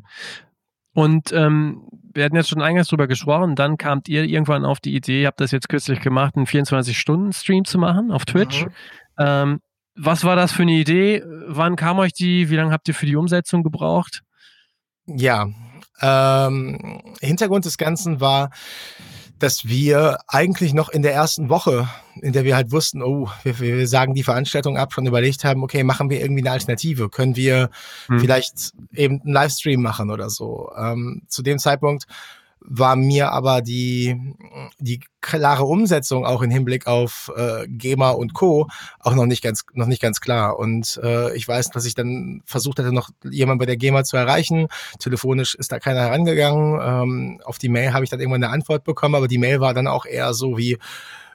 Und 0.92 1.32
ähm, 1.32 1.88
wir 2.14 2.24
hatten 2.24 2.36
jetzt 2.36 2.48
schon 2.48 2.62
eingangs 2.62 2.88
drüber 2.88 3.06
gesprochen, 3.06 3.54
dann 3.54 3.76
kamt 3.76 4.08
ihr 4.08 4.24
irgendwann 4.24 4.64
auf 4.64 4.80
die 4.80 4.94
Idee, 4.94 5.22
ihr 5.22 5.26
habt 5.26 5.40
das 5.40 5.50
jetzt 5.50 5.68
kürzlich 5.68 6.00
gemacht, 6.00 6.36
einen 6.36 6.46
24-Stunden-Stream 6.46 7.66
zu 7.66 7.78
machen 7.78 8.10
auf 8.10 8.24
Twitch. 8.24 8.64
Mhm. 8.64 8.70
Ähm, 9.18 9.60
was 9.94 10.24
war 10.24 10.36
das 10.36 10.52
für 10.52 10.62
eine 10.62 10.72
Idee? 10.72 11.22
Wann 11.46 11.76
kam 11.76 11.98
euch 11.98 12.12
die? 12.12 12.50
Wie 12.50 12.56
lange 12.56 12.72
habt 12.72 12.88
ihr 12.88 12.94
für 12.94 13.06
die 13.06 13.16
Umsetzung 13.16 13.62
gebraucht? 13.62 14.22
Ja, 15.06 15.48
ähm, 16.00 17.00
Hintergrund 17.20 17.64
des 17.64 17.78
Ganzen 17.78 18.20
war, 18.20 18.50
dass 19.38 19.66
wir 19.66 20.18
eigentlich 20.28 20.72
noch 20.72 20.88
in 20.88 21.02
der 21.02 21.12
ersten 21.12 21.48
Woche, 21.48 21.88
in 22.22 22.32
der 22.32 22.44
wir 22.44 22.56
halt 22.56 22.72
wussten, 22.72 23.02
oh, 23.02 23.28
wir, 23.42 23.58
wir 23.58 23.88
sagen 23.88 24.14
die 24.14 24.22
Veranstaltung 24.22 24.78
ab, 24.78 24.92
schon 24.92 25.06
überlegt 25.06 25.44
haben, 25.44 25.62
okay, 25.62 25.82
machen 25.82 26.08
wir 26.10 26.20
irgendwie 26.20 26.42
eine 26.42 26.52
Alternative? 26.52 27.10
Können 27.10 27.36
wir 27.36 27.70
hm. 28.06 28.20
vielleicht 28.20 28.72
eben 28.92 29.20
einen 29.22 29.32
Livestream 29.32 29.82
machen 29.82 30.10
oder 30.10 30.30
so? 30.30 30.70
Ähm, 30.76 31.22
zu 31.28 31.42
dem 31.42 31.58
Zeitpunkt 31.58 32.06
war 32.60 32.96
mir 32.96 33.30
aber 33.32 33.62
die, 33.62 34.20
die 34.78 35.00
klare 35.20 35.64
Umsetzung 35.64 36.24
auch 36.24 36.42
im 36.42 36.50
Hinblick 36.50 36.86
auf 36.86 37.30
äh, 37.36 37.66
GEMA 37.68 38.10
und 38.10 38.34
Co. 38.34 38.68
auch 38.98 39.14
noch 39.14 39.26
nicht 39.26 39.42
ganz, 39.42 39.64
noch 39.74 39.86
nicht 39.86 40.02
ganz 40.02 40.20
klar. 40.20 40.58
Und 40.58 40.98
äh, 41.02 41.34
ich 41.36 41.46
weiß, 41.46 41.70
dass 41.70 41.84
ich 41.84 41.94
dann 41.94 42.42
versucht 42.44 42.78
hatte, 42.78 42.92
noch 42.92 43.10
jemand 43.22 43.60
bei 43.60 43.66
der 43.66 43.76
GEMA 43.76 44.04
zu 44.04 44.16
erreichen. 44.16 44.68
Telefonisch 44.98 45.54
ist 45.54 45.70
da 45.70 45.78
keiner 45.78 46.00
herangegangen. 46.00 46.80
Ähm, 46.82 47.40
auf 47.44 47.58
die 47.58 47.68
Mail 47.68 47.92
habe 47.92 48.04
ich 48.04 48.10
dann 48.10 48.20
irgendwann 48.20 48.42
eine 48.42 48.52
Antwort 48.52 48.84
bekommen, 48.84 49.14
aber 49.14 49.28
die 49.28 49.38
Mail 49.38 49.60
war 49.60 49.74
dann 49.74 49.86
auch 49.86 50.06
eher 50.06 50.34
so 50.34 50.58
wie, 50.58 50.78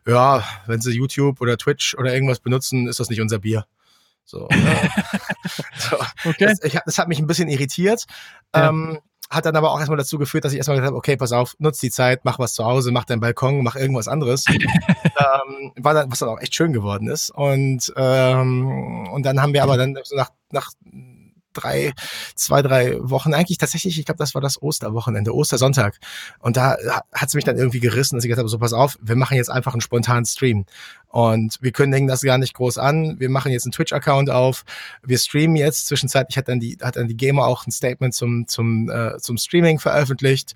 ja, 0.06 0.44
wenn 0.66 0.82
sie 0.82 0.92
YouTube 0.92 1.42
oder 1.42 1.58
Twitch 1.58 1.96
oder 1.96 2.13
irgendwas 2.13 2.40
benutzen, 2.40 2.88
ist 2.88 3.00
das 3.00 3.10
nicht 3.10 3.22
unser 3.22 3.40
Bier. 3.40 3.66
So, 4.25 4.48
ne? 4.48 4.92
so. 5.78 5.98
Okay. 6.25 6.46
Das, 6.46 6.63
ich, 6.63 6.80
das, 6.86 6.98
hat 6.98 7.08
mich 7.08 7.20
ein 7.20 7.28
bisschen 7.28 7.50
irritiert. 7.50 8.06
Ja. 8.56 8.70
Ähm, 8.70 9.00
hat 9.32 9.46
dann 9.46 9.56
aber 9.56 9.72
auch 9.72 9.80
erstmal 9.80 9.98
dazu 9.98 10.18
geführt, 10.18 10.44
dass 10.44 10.52
ich 10.52 10.58
erstmal 10.58 10.76
gesagt 10.76 10.92
habe, 10.92 10.98
okay, 10.98 11.16
pass 11.16 11.32
auf, 11.32 11.56
nutz 11.58 11.80
die 11.80 11.90
Zeit, 11.90 12.26
mach 12.26 12.38
was 12.38 12.54
zu 12.54 12.66
Hause, 12.66 12.92
mach 12.92 13.06
deinen 13.06 13.22
Balkon, 13.22 13.64
mach 13.64 13.78
irgendwas 13.78 14.10
anderes. 14.10 14.46
ähm, 14.50 15.72
war 15.78 15.94
dann, 15.94 16.12
was 16.12 16.20
dann 16.20 16.30
auch 16.30 16.42
echt 16.42 16.54
schön 16.54 16.74
geworden 16.74 17.08
ist. 17.08 17.32
Und, 17.32 17.94
ähm, 17.96 19.08
und 19.10 19.26
dann 19.26 19.42
haben 19.42 19.54
wir 19.54 19.64
aber 19.64 19.78
dann 19.78 19.98
so 20.04 20.18
nach, 20.18 20.32
nach 20.52 20.72
drei, 21.53 21.93
zwei, 22.36 22.62
drei 22.62 22.98
Wochen, 23.00 23.34
eigentlich 23.34 23.58
tatsächlich, 23.58 24.00
ich 24.00 24.05
glaube, 24.05 24.20
das 24.20 24.34
war 24.36 24.41
das 24.41 24.62
Osterwochenende, 24.62 25.34
Ostersonntag. 25.34 25.98
Und 26.39 26.58
da 26.58 26.77
hat 27.13 27.27
es 27.27 27.34
mich 27.34 27.43
dann 27.43 27.58
irgendwie 27.58 27.79
gerissen, 27.79 28.15
dass 28.15 28.24
ich 28.24 28.29
gesagt 28.29 28.39
habe, 28.39 28.50
so 28.50 28.60
pass 28.60 28.74
auf, 28.74 28.98
wir 29.01 29.15
machen 29.15 29.38
jetzt 29.38 29.50
einfach 29.50 29.74
einen 29.74 29.81
spontanen 29.81 30.25
Stream. 30.25 30.65
Und 31.08 31.58
wir 31.62 31.72
kündigen 31.72 32.08
das 32.08 32.22
gar 32.22 32.38
nicht 32.38 32.53
groß 32.53 32.77
an. 32.77 33.20
Wir 33.20 33.29
machen 33.29 33.51
jetzt 33.51 33.65
einen 33.65 33.74
Twitch-Account 33.74 34.29
auf. 34.29 34.63
Wir 35.03 35.17
streamen 35.17 35.58
jetzt. 35.58 35.88
Zwischenzeitlich 35.88 36.38
hat 36.38 36.48
dann 36.48 36.60
die, 36.60 36.77
hat 36.81 36.96
dann 36.96 37.10
die 37.10 37.17
Gamer 37.17 37.46
auch 37.46 37.67
ein 37.67 37.72
Statement 37.72 38.13
zum, 38.13 38.48
zum, 38.48 38.89
äh, 38.89 39.17
zum 39.17 39.38
Streaming 39.38 39.79
veröffentlicht. 39.79 40.53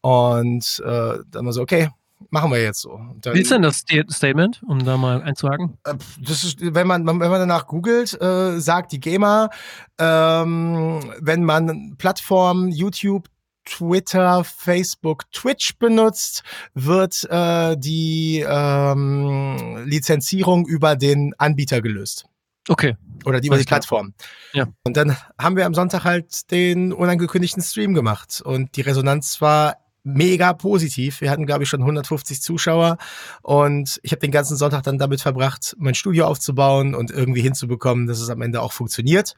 Und 0.00 0.82
äh, 0.84 1.18
dann 1.30 1.44
war 1.44 1.52
so, 1.52 1.60
okay, 1.60 1.90
machen 2.30 2.50
wir 2.50 2.62
jetzt 2.62 2.80
so. 2.80 3.00
Dann, 3.20 3.34
Wie 3.34 3.40
ist 3.40 3.50
denn 3.50 3.62
das 3.62 3.84
Statement, 4.10 4.62
um 4.66 4.84
da 4.84 4.96
mal 4.96 5.22
einzuhaken? 5.22 5.78
Äh, 5.84 5.94
das 6.20 6.44
ist, 6.44 6.58
wenn 6.60 6.86
man, 6.86 7.06
wenn 7.06 7.18
man 7.18 7.30
danach 7.40 7.66
googelt, 7.66 8.20
äh, 8.20 8.58
sagt 8.60 8.92
die 8.92 9.00
GEMA, 9.00 9.50
ähm, 9.98 11.00
wenn 11.20 11.44
man 11.44 11.96
Plattformen, 11.98 12.70
YouTube, 12.70 13.28
Twitter, 13.64 14.44
Facebook, 14.44 15.30
Twitch 15.30 15.78
benutzt, 15.78 16.42
wird 16.74 17.24
äh, 17.30 17.76
die 17.76 18.44
ähm, 18.48 19.84
Lizenzierung 19.84 20.66
über 20.66 20.96
den 20.96 21.34
Anbieter 21.38 21.82
gelöst. 21.82 22.26
Okay. 22.68 22.96
Oder 23.24 23.40
die 23.40 23.48
über 23.48 23.58
die 23.58 23.64
Plattform. 23.64 24.14
Ja. 24.52 24.66
Und 24.84 24.96
dann 24.96 25.16
haben 25.38 25.56
wir 25.56 25.66
am 25.66 25.74
Sonntag 25.74 26.04
halt 26.04 26.50
den 26.50 26.92
unangekündigten 26.92 27.62
Stream 27.62 27.94
gemacht. 27.94 28.40
Und 28.42 28.76
die 28.76 28.82
Resonanz 28.82 29.40
war 29.40 29.76
mega 30.08 30.52
positiv. 30.52 31.20
Wir 31.20 31.30
hatten, 31.30 31.46
glaube 31.46 31.64
ich, 31.64 31.68
schon 31.68 31.80
150 31.80 32.40
Zuschauer 32.42 32.98
und 33.42 34.00
ich 34.02 34.12
habe 34.12 34.20
den 34.20 34.30
ganzen 34.30 34.56
Sonntag 34.56 34.82
dann 34.82 34.98
damit 34.98 35.20
verbracht, 35.20 35.76
mein 35.78 35.94
Studio 35.94 36.26
aufzubauen 36.26 36.94
und 36.94 37.10
irgendwie 37.10 37.42
hinzubekommen, 37.42 38.06
dass 38.06 38.20
es 38.20 38.30
am 38.30 38.42
Ende 38.42 38.62
auch 38.62 38.72
funktioniert. 38.72 39.34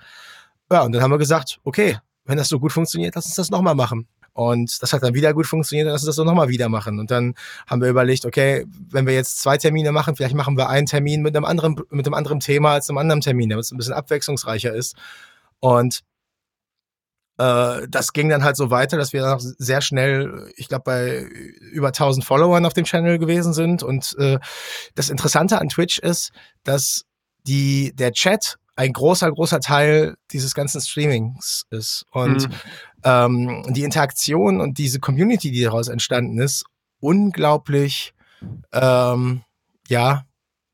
Ja, 0.70 0.82
und 0.82 0.92
dann 0.92 1.02
haben 1.02 1.10
wir 1.10 1.18
gesagt, 1.18 1.60
okay, 1.64 1.98
wenn 2.24 2.38
das 2.38 2.48
so 2.48 2.60
gut 2.60 2.72
funktioniert, 2.72 3.14
lass 3.14 3.26
uns 3.26 3.34
das 3.34 3.50
nochmal 3.50 3.74
machen. 3.74 4.06
Und 4.32 4.80
das 4.80 4.92
hat 4.92 5.02
dann 5.02 5.14
wieder 5.14 5.34
gut 5.34 5.46
funktioniert, 5.46 5.86
dann 5.86 5.92
lass 5.92 6.04
uns 6.06 6.16
das 6.16 6.24
nochmal 6.24 6.48
wieder 6.48 6.68
machen. 6.68 7.00
Und 7.00 7.10
dann 7.10 7.34
haben 7.66 7.82
wir 7.82 7.88
überlegt, 7.88 8.24
okay, 8.24 8.64
wenn 8.90 9.06
wir 9.06 9.14
jetzt 9.14 9.40
zwei 9.40 9.56
Termine 9.56 9.90
machen, 9.90 10.14
vielleicht 10.14 10.36
machen 10.36 10.56
wir 10.56 10.68
einen 10.68 10.86
Termin 10.86 11.22
mit 11.22 11.36
einem 11.36 11.44
anderen, 11.44 11.76
mit 11.90 12.06
einem 12.06 12.14
anderen 12.14 12.40
Thema 12.40 12.74
als 12.74 12.88
einem 12.88 12.98
anderen 12.98 13.20
Termin, 13.20 13.50
damit 13.50 13.64
es 13.64 13.72
ein 13.72 13.76
bisschen 13.76 13.94
abwechslungsreicher 13.94 14.72
ist. 14.72 14.94
Und 15.58 16.00
äh, 17.40 17.88
das 17.88 18.12
ging 18.12 18.28
dann 18.28 18.44
halt 18.44 18.56
so 18.56 18.70
weiter, 18.70 18.98
dass 18.98 19.14
wir 19.14 19.22
dann 19.22 19.38
sehr 19.40 19.80
schnell, 19.80 20.52
ich 20.56 20.68
glaube, 20.68 20.82
bei 20.84 21.20
über 21.72 21.88
1000 21.88 22.24
Followern 22.24 22.66
auf 22.66 22.74
dem 22.74 22.84
Channel 22.84 23.18
gewesen 23.18 23.54
sind. 23.54 23.82
Und 23.82 24.14
äh, 24.18 24.38
das 24.94 25.08
Interessante 25.08 25.58
an 25.58 25.70
Twitch 25.70 25.98
ist, 25.98 26.32
dass 26.64 27.04
die, 27.46 27.94
der 27.94 28.12
Chat 28.12 28.56
ein 28.76 28.92
großer, 28.92 29.30
großer 29.32 29.60
Teil 29.60 30.16
dieses 30.32 30.54
ganzen 30.54 30.82
Streamings 30.82 31.64
ist. 31.70 32.04
Und 32.12 32.48
mhm. 32.48 32.54
ähm, 33.04 33.64
die 33.70 33.84
Interaktion 33.84 34.60
und 34.60 34.76
diese 34.76 35.00
Community, 35.00 35.50
die 35.50 35.62
daraus 35.62 35.88
entstanden 35.88 36.38
ist, 36.38 36.64
unglaublich, 37.00 38.12
ähm, 38.72 39.42
ja, 39.88 40.24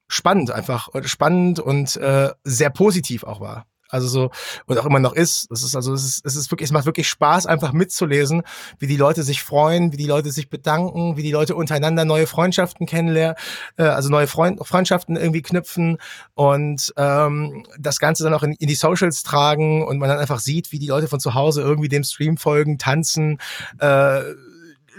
spannend 0.09 0.51
einfach. 0.51 0.89
Spannend 1.05 1.61
und 1.61 1.97
äh, 1.97 2.31
sehr 2.43 2.71
positiv 2.71 3.23
auch 3.23 3.41
war. 3.41 3.67
Also 3.97 4.09
so, 4.09 4.31
und 4.67 4.79
auch 4.79 4.85
immer 4.85 5.01
noch 5.01 5.15
ist. 5.15 5.51
Es 5.51 5.63
ist 5.63 5.75
also, 5.75 5.95
es 5.95 6.05
ist, 6.05 6.27
es 6.27 6.37
ist 6.37 6.51
wirklich, 6.51 6.69
es 6.69 6.73
macht 6.73 6.85
wirklich 6.85 7.09
Spaß, 7.09 7.47
einfach 7.47 7.73
mitzulesen, 7.73 8.43
wie 8.79 8.87
die 8.87 8.97
Leute 8.97 9.23
sich 9.23 9.43
freuen, 9.43 9.93
wie 9.93 9.97
die 9.97 10.07
Leute 10.07 10.31
sich 10.31 10.51
bedanken, 10.51 11.17
wie 11.17 11.23
die 11.23 11.33
Leute 11.33 11.57
untereinander 11.57 12.05
neue 12.05 12.27
Freundschaften 12.27 12.87
kennenlernen, 12.87 13.37
äh, 13.79 13.85
also 13.85 14.11
neue 14.11 14.27
Freund, 14.27 14.65
Freundschaften 14.67 15.17
irgendwie 15.17 15.41
knüpfen 15.43 15.97
und 16.35 16.93
ähm, 16.99 17.65
das 17.79 17.99
Ganze 17.99 18.25
dann 18.25 18.35
auch 18.35 18.43
in, 18.43 18.53
in 18.53 18.69
die 18.69 18.75
Socials 18.75 19.23
tragen 19.23 19.83
und 19.87 19.99
man 19.99 20.11
dann 20.11 20.19
einfach 20.19 20.41
sieht, 20.41 20.73
wie 20.73 20.79
die 20.79 20.89
Leute 20.89 21.09
von 21.09 21.21
zu 21.21 21.33
Hause 21.33 21.63
irgendwie 21.63 21.89
dem 21.89 22.05
Stream 22.05 22.37
folgen, 22.37 22.77
tanzen, 22.77 23.39
äh, 23.79 24.21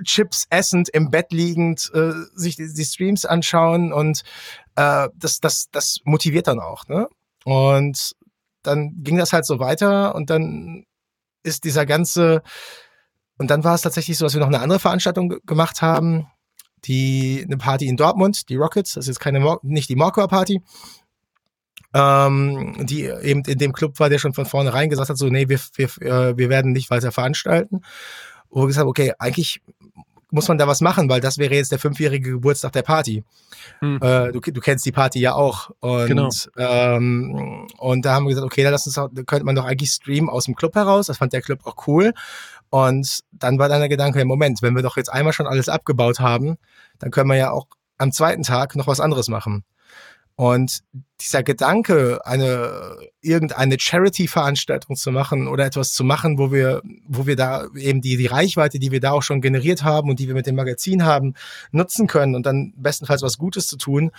Chips 0.03 0.45
essend, 0.49 0.89
im 0.89 1.09
Bett 1.09 1.31
liegend, 1.31 1.91
äh, 1.93 2.13
sich 2.33 2.55
die, 2.55 2.71
die 2.73 2.85
Streams 2.85 3.25
anschauen 3.25 3.93
und 3.93 4.23
äh, 4.75 5.09
das, 5.15 5.39
das, 5.39 5.69
das 5.71 5.99
motiviert 6.03 6.47
dann 6.47 6.59
auch. 6.59 6.87
Ne? 6.87 7.07
Und 7.43 8.15
dann 8.63 8.91
ging 9.03 9.17
das 9.17 9.33
halt 9.33 9.45
so 9.45 9.59
weiter 9.59 10.15
und 10.15 10.29
dann 10.29 10.85
ist 11.43 11.63
dieser 11.63 11.85
ganze, 11.85 12.41
und 13.37 13.49
dann 13.49 13.63
war 13.63 13.75
es 13.75 13.81
tatsächlich 13.81 14.17
so, 14.17 14.25
dass 14.25 14.33
wir 14.33 14.41
noch 14.41 14.47
eine 14.47 14.59
andere 14.59 14.79
Veranstaltung 14.79 15.37
gemacht 15.45 15.81
haben, 15.81 16.27
die, 16.85 17.43
eine 17.45 17.57
Party 17.57 17.87
in 17.87 17.97
Dortmund, 17.97 18.49
die 18.49 18.55
Rockets, 18.55 18.93
das 18.93 19.05
ist 19.05 19.07
jetzt 19.07 19.19
keine, 19.19 19.57
nicht 19.63 19.89
die 19.89 19.95
Morcor 19.95 20.27
Party, 20.27 20.61
ähm, 21.93 22.85
die 22.85 23.05
eben 23.05 23.43
in 23.43 23.57
dem 23.57 23.73
Club 23.73 23.99
war, 23.99 24.09
der 24.09 24.19
schon 24.19 24.33
von 24.33 24.45
vornherein 24.45 24.89
gesagt 24.89 25.09
hat, 25.09 25.17
so, 25.17 25.27
nee, 25.27 25.49
wir, 25.49 25.59
wir, 25.75 25.85
äh, 26.01 26.37
wir 26.37 26.49
werden 26.49 26.71
nicht 26.71 26.89
weiter 26.89 27.11
veranstalten. 27.11 27.81
Wo 28.49 28.61
wir 28.61 28.67
gesagt 28.67 28.83
haben, 28.83 28.89
okay, 28.89 29.13
eigentlich 29.19 29.61
muss 30.31 30.47
man 30.47 30.57
da 30.57 30.67
was 30.67 30.81
machen, 30.81 31.09
weil 31.09 31.21
das 31.21 31.37
wäre 31.37 31.55
jetzt 31.55 31.71
der 31.71 31.79
fünfjährige 31.79 32.31
Geburtstag 32.31 32.73
der 32.73 32.81
Party. 32.81 33.23
Hm. 33.79 33.99
Äh, 34.01 34.31
du, 34.31 34.39
du, 34.39 34.59
kennst 34.59 34.85
die 34.85 34.91
Party 34.91 35.19
ja 35.19 35.33
auch. 35.33 35.71
Und, 35.79 36.07
genau. 36.07 36.29
ähm, 36.57 37.67
und 37.77 38.05
da 38.05 38.13
haben 38.13 38.25
wir 38.25 38.29
gesagt, 38.29 38.45
okay, 38.45 38.63
da, 38.63 38.69
lass 38.69 38.85
uns 38.85 38.97
auch, 38.97 39.09
da 39.11 39.23
könnte 39.23 39.45
man 39.45 39.55
doch 39.55 39.65
eigentlich 39.65 39.91
streamen 39.91 40.29
aus 40.29 40.45
dem 40.45 40.55
Club 40.55 40.75
heraus. 40.75 41.07
Das 41.07 41.17
fand 41.17 41.33
der 41.33 41.41
Club 41.41 41.61
auch 41.65 41.87
cool. 41.87 42.13
Und 42.69 43.19
dann 43.31 43.59
war 43.59 43.69
dann 43.69 43.79
der 43.79 43.89
Gedanke, 43.89 44.23
Moment, 44.25 44.61
wenn 44.61 44.75
wir 44.75 44.83
doch 44.83 44.97
jetzt 44.97 45.11
einmal 45.11 45.33
schon 45.33 45.47
alles 45.47 45.69
abgebaut 45.69 46.19
haben, 46.19 46.57
dann 46.99 47.11
können 47.11 47.29
wir 47.29 47.37
ja 47.37 47.51
auch 47.51 47.67
am 47.97 48.11
zweiten 48.11 48.43
Tag 48.43 48.75
noch 48.75 48.87
was 48.87 48.99
anderes 48.99 49.29
machen. 49.29 49.63
Und 50.37 50.83
dieser 51.19 51.41
Gedanke, 51.41 52.23
eine 52.23 52.95
irgendeine 53.21 53.79
Charity-Veranstaltung 53.79 54.95
zu 54.95 55.11
machen 55.11 55.47
oder 55.47 55.65
etwas 55.65 55.93
zu 55.93 56.03
machen, 56.03 56.37
wo 56.37 56.51
wir, 56.51 56.83
wo 57.07 57.25
wir 57.25 57.35
da 57.35 57.65
eben 57.75 58.01
die, 58.01 58.17
die 58.17 58.27
Reichweite, 58.27 58.77
die 58.77 58.91
wir 58.91 58.99
da 58.99 59.13
auch 59.13 59.23
schon 59.23 59.41
generiert 59.41 59.83
haben 59.83 60.11
und 60.11 60.19
die 60.19 60.27
wir 60.27 60.35
mit 60.35 60.45
dem 60.45 60.55
Magazin 60.55 61.05
haben, 61.05 61.33
nutzen 61.71 62.05
können 62.05 62.35
und 62.35 62.45
dann 62.45 62.71
bestenfalls 62.77 63.23
was 63.23 63.39
Gutes 63.39 63.65
zu 63.65 63.77
tun, 63.77 64.11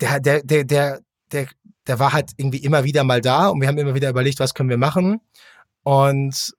der, 0.00 0.18
der, 0.18 0.42
der, 0.42 0.64
der, 0.64 1.00
der, 1.30 1.46
der 1.86 1.98
war 2.00 2.12
halt 2.12 2.32
irgendwie 2.36 2.64
immer 2.64 2.82
wieder 2.82 3.04
mal 3.04 3.20
da 3.20 3.50
und 3.50 3.60
wir 3.60 3.68
haben 3.68 3.78
immer 3.78 3.94
wieder 3.94 4.10
überlegt, 4.10 4.40
was 4.40 4.52
können 4.54 4.68
wir 4.68 4.78
machen. 4.78 5.20
Und 5.84 6.54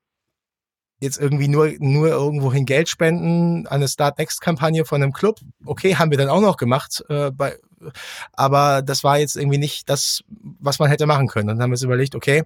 jetzt 1.01 1.19
irgendwie 1.19 1.49
nur, 1.49 1.73
nur 1.79 2.07
irgendwohin 2.07 2.65
Geld 2.65 2.87
spenden, 2.87 3.67
eine 3.67 3.89
Start 3.89 4.17
Next 4.17 4.39
Kampagne 4.39 4.85
von 4.85 5.03
einem 5.03 5.11
Club. 5.11 5.41
Okay, 5.65 5.97
haben 5.97 6.11
wir 6.11 6.17
dann 6.17 6.29
auch 6.29 6.39
noch 6.39 6.55
gemacht, 6.55 7.03
äh, 7.09 7.29
bei, 7.29 7.57
aber 8.33 8.81
das 8.81 9.03
war 9.03 9.19
jetzt 9.19 9.35
irgendwie 9.35 9.57
nicht 9.57 9.89
das, 9.89 10.23
was 10.59 10.79
man 10.79 10.89
hätte 10.89 11.05
machen 11.05 11.27
können. 11.27 11.47
Dann 11.47 11.61
haben 11.61 11.69
wir 11.69 11.75
uns 11.75 11.83
überlegt, 11.83 12.15
okay, 12.15 12.43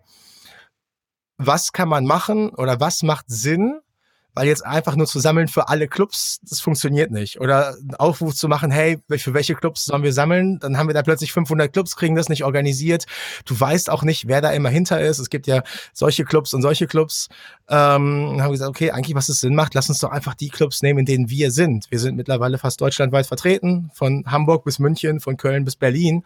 was 1.38 1.72
kann 1.72 1.90
man 1.90 2.06
machen 2.06 2.50
oder 2.50 2.80
was 2.80 3.04
macht 3.04 3.26
Sinn, 3.28 3.80
weil 4.38 4.48
jetzt 4.48 4.64
einfach 4.64 4.96
nur 4.96 5.08
zu 5.08 5.20
sammeln 5.20 5.48
für 5.48 5.68
alle 5.68 5.88
Clubs, 5.88 6.40
das 6.44 6.62
funktioniert 6.62 7.10
nicht. 7.10 7.42
Oder 7.42 7.70
einen 7.70 7.96
Aufruf 7.96 8.36
zu 8.36 8.48
machen, 8.48 8.70
hey, 8.70 9.00
für 9.18 9.34
welche 9.34 9.56
Clubs 9.56 9.86
sollen 9.86 10.04
wir 10.04 10.14
sammeln? 10.14 10.60
Dann 10.60 10.78
haben 10.78 10.86
wir 10.86 10.94
da 10.94 11.02
plötzlich 11.02 11.34
500 11.34 11.74
Clubs, 11.74 11.96
kriegen 11.96 12.14
das 12.14 12.30
nicht 12.30 12.44
organisiert. 12.44 13.06
Du 13.46 13.60
weißt 13.60 13.90
auch 13.90 14.04
nicht, 14.04 14.28
wer 14.28 14.42
da 14.42 14.52
immer 14.52 14.70
hinter 14.70 15.02
ist. 15.02 15.18
Es 15.18 15.32
gibt 15.32 15.48
ja 15.48 15.64
solche 15.92 16.24
Clubs 16.24 16.54
und 16.54 16.62
solche 16.62 16.86
Clubs. 16.86 17.30
Ähm, 17.68 18.40
haben 18.40 18.52
gesagt, 18.52 18.70
okay, 18.70 18.92
eigentlich 18.92 19.16
was 19.16 19.28
es 19.28 19.40
Sinn 19.40 19.56
macht, 19.56 19.74
lass 19.74 19.90
uns 19.90 19.98
doch 19.98 20.12
einfach 20.12 20.36
die 20.36 20.50
Clubs 20.50 20.84
nehmen, 20.84 21.00
in 21.00 21.06
denen 21.06 21.30
wir 21.32 21.50
sind. 21.50 21.90
Wir 21.90 21.98
sind 21.98 22.16
mittlerweile 22.16 22.60
fast 22.60 22.80
deutschlandweit 22.80 23.26
vertreten, 23.26 23.90
von 23.96 24.24
Hamburg 24.28 24.66
bis 24.66 24.78
München, 24.78 25.20
von 25.20 25.36
Köln 25.36 25.66
bis 25.66 25.76
Berlin. 25.76 26.24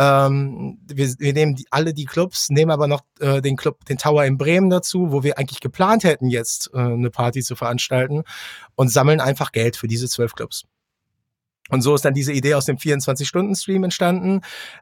Ähm, 0.00 0.78
wir, 0.86 1.14
wir 1.18 1.34
nehmen 1.34 1.56
die, 1.56 1.66
alle 1.70 1.92
die 1.92 2.06
Clubs, 2.06 2.48
nehmen 2.48 2.70
aber 2.70 2.86
noch 2.86 3.02
äh, 3.20 3.42
den 3.42 3.56
Club, 3.56 3.84
den 3.84 3.98
Tower 3.98 4.24
in 4.24 4.38
Bremen 4.38 4.70
dazu, 4.70 5.12
wo 5.12 5.22
wir 5.22 5.38
eigentlich 5.38 5.60
geplant 5.60 6.04
hätten, 6.04 6.30
jetzt 6.30 6.70
äh, 6.72 6.78
eine 6.78 7.10
Party 7.10 7.42
zu 7.42 7.54
veranstalten 7.54 8.22
und 8.76 8.90
sammeln 8.90 9.20
einfach 9.20 9.52
Geld 9.52 9.76
für 9.76 9.88
diese 9.88 10.08
zwölf 10.08 10.34
Clubs. 10.34 10.64
Und 11.68 11.82
so 11.82 11.94
ist 11.94 12.04
dann 12.06 12.14
diese 12.14 12.32
Idee 12.32 12.54
aus 12.54 12.64
dem 12.64 12.78
24-Stunden-Stream 12.78 13.84
entstanden. 13.84 14.40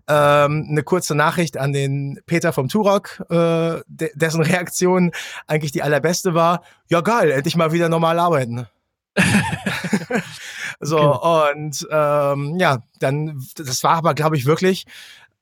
Ähm, 0.09 0.69
eine 0.71 0.85
kurze 0.85 1.17
Nachricht 1.17 1.59
an 1.59 1.73
den 1.73 2.21
Peter 2.27 2.53
vom 2.53 2.69
Turok, 2.69 3.25
äh, 3.29 3.81
de 3.89 4.13
dessen 4.15 4.43
Reaktion 4.43 5.11
eigentlich 5.49 5.73
die 5.73 5.83
allerbeste 5.83 6.35
war. 6.35 6.63
Ja 6.89 7.01
geil, 7.01 7.33
endlich 7.33 7.57
mal 7.57 7.73
wieder 7.73 7.89
normal 7.89 8.21
arbeiten. 8.21 8.69
so, 10.81 10.97
genau. 10.97 11.51
und 11.53 11.87
ähm, 11.91 12.57
ja, 12.59 12.83
dann, 13.01 13.43
das 13.57 13.83
war 13.83 13.97
aber, 13.97 14.15
glaube 14.15 14.37
ich, 14.37 14.47
wirklich 14.47 14.87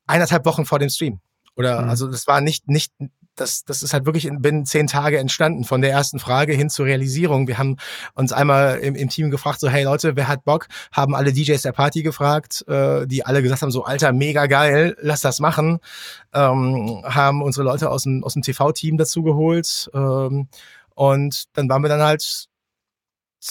eineinhalb 0.06 0.46
Wochen 0.46 0.64
vor 0.64 0.78
dem 0.78 0.88
Stream. 0.88 1.20
Oder 1.56 1.82
mhm. 1.82 1.90
also 1.90 2.06
das 2.06 2.26
war 2.26 2.40
nicht, 2.40 2.68
nicht, 2.68 2.92
das, 3.34 3.64
das 3.64 3.82
ist 3.82 3.92
halt 3.92 4.06
wirklich 4.06 4.26
in, 4.26 4.40
binnen 4.40 4.64
zehn 4.64 4.86
Tage 4.86 5.18
entstanden, 5.18 5.64
von 5.64 5.82
der 5.82 5.90
ersten 5.90 6.18
Frage 6.18 6.54
hin 6.54 6.70
zur 6.70 6.86
Realisierung. 6.86 7.48
Wir 7.48 7.58
haben 7.58 7.76
uns 8.14 8.32
einmal 8.32 8.78
im, 8.78 8.94
im 8.94 9.08
Team 9.08 9.30
gefragt, 9.30 9.60
so, 9.60 9.68
hey 9.68 9.84
Leute, 9.84 10.16
wer 10.16 10.28
hat 10.28 10.44
Bock? 10.44 10.68
Haben 10.92 11.14
alle 11.14 11.32
DJs 11.32 11.60
der 11.60 11.72
Party 11.72 12.02
gefragt, 12.02 12.64
äh, 12.68 13.06
die 13.06 13.24
alle 13.24 13.42
gesagt 13.42 13.62
haben, 13.62 13.70
so, 13.70 13.84
Alter, 13.84 14.12
mega 14.12 14.46
geil, 14.46 14.96
lass 15.00 15.20
das 15.20 15.40
machen. 15.40 15.78
Ähm, 16.32 17.02
haben 17.04 17.42
unsere 17.42 17.64
Leute 17.64 17.90
aus 17.90 18.04
dem, 18.04 18.24
aus 18.24 18.34
dem 18.34 18.42
TV-Team 18.42 18.96
dazu 18.96 19.22
geholt. 19.22 19.90
Ähm, 19.92 20.48
und 20.94 21.44
dann 21.52 21.68
waren 21.68 21.82
wir 21.82 21.88
dann 21.88 22.00
halt 22.00 22.48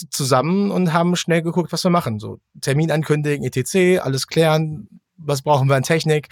zusammen 0.10 0.72
und 0.72 0.94
haben 0.94 1.16
schnell 1.16 1.42
geguckt, 1.42 1.72
was 1.72 1.84
wir 1.84 1.92
machen. 1.92 2.20
So 2.20 2.40
Termin 2.62 2.92
ankündigen, 2.92 3.46
etc., 3.46 4.02
alles 4.04 4.28
klären, 4.28 4.88
was 5.18 5.42
brauchen 5.42 5.70
wir 5.70 5.76
an 5.76 5.84
Technik, 5.84 6.30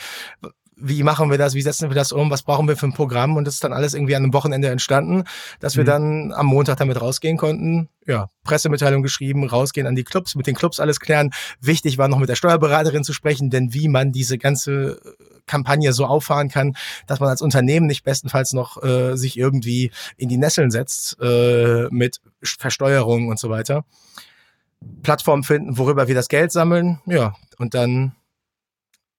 wie 0.75 1.03
machen 1.03 1.29
wir 1.29 1.37
das, 1.37 1.53
wie 1.53 1.61
setzen 1.61 1.89
wir 1.89 1.95
das 1.95 2.11
um, 2.11 2.29
was 2.29 2.43
brauchen 2.43 2.67
wir 2.67 2.77
für 2.77 2.87
ein 2.87 2.93
Programm 2.93 3.37
und 3.37 3.45
das 3.45 3.55
ist 3.55 3.63
dann 3.63 3.73
alles 3.73 3.93
irgendwie 3.93 4.15
an 4.15 4.23
einem 4.23 4.33
Wochenende 4.33 4.69
entstanden, 4.69 5.23
dass 5.59 5.75
wir 5.75 5.83
mhm. 5.83 5.87
dann 5.87 6.33
am 6.33 6.45
Montag 6.47 6.77
damit 6.77 6.99
rausgehen 6.99 7.37
konnten. 7.37 7.89
Ja, 8.05 8.29
Pressemitteilung 8.43 9.01
geschrieben, 9.01 9.47
rausgehen 9.47 9.87
an 9.87 9.95
die 9.95 10.03
Clubs, 10.03 10.35
mit 10.35 10.45
den 10.45 10.55
Clubs 10.55 10.79
alles 10.79 10.99
klären. 10.99 11.31
Wichtig 11.61 11.97
war 11.97 12.09
noch 12.09 12.19
mit 12.19 12.27
der 12.27 12.35
Steuerberaterin 12.35 13.03
zu 13.03 13.13
sprechen, 13.13 13.49
denn 13.49 13.73
wie 13.73 13.87
man 13.87 14.11
diese 14.11 14.37
ganze 14.37 14.99
Kampagne 15.45 15.93
so 15.93 16.05
auffahren 16.05 16.49
kann, 16.49 16.75
dass 17.07 17.19
man 17.19 17.29
als 17.29 17.41
Unternehmen 17.41 17.87
nicht 17.87 18.03
bestenfalls 18.03 18.53
noch 18.53 18.81
äh, 18.83 19.15
sich 19.15 19.37
irgendwie 19.37 19.91
in 20.17 20.29
die 20.29 20.37
Nesseln 20.37 20.71
setzt 20.71 21.17
äh, 21.21 21.87
mit 21.91 22.21
Versteuerung 22.41 23.27
und 23.27 23.39
so 23.39 23.49
weiter. 23.49 23.85
Plattform 25.01 25.43
finden, 25.43 25.77
worüber 25.77 26.07
wir 26.07 26.15
das 26.15 26.27
Geld 26.27 26.51
sammeln. 26.51 26.99
Ja, 27.05 27.35
und 27.57 27.73
dann 27.73 28.15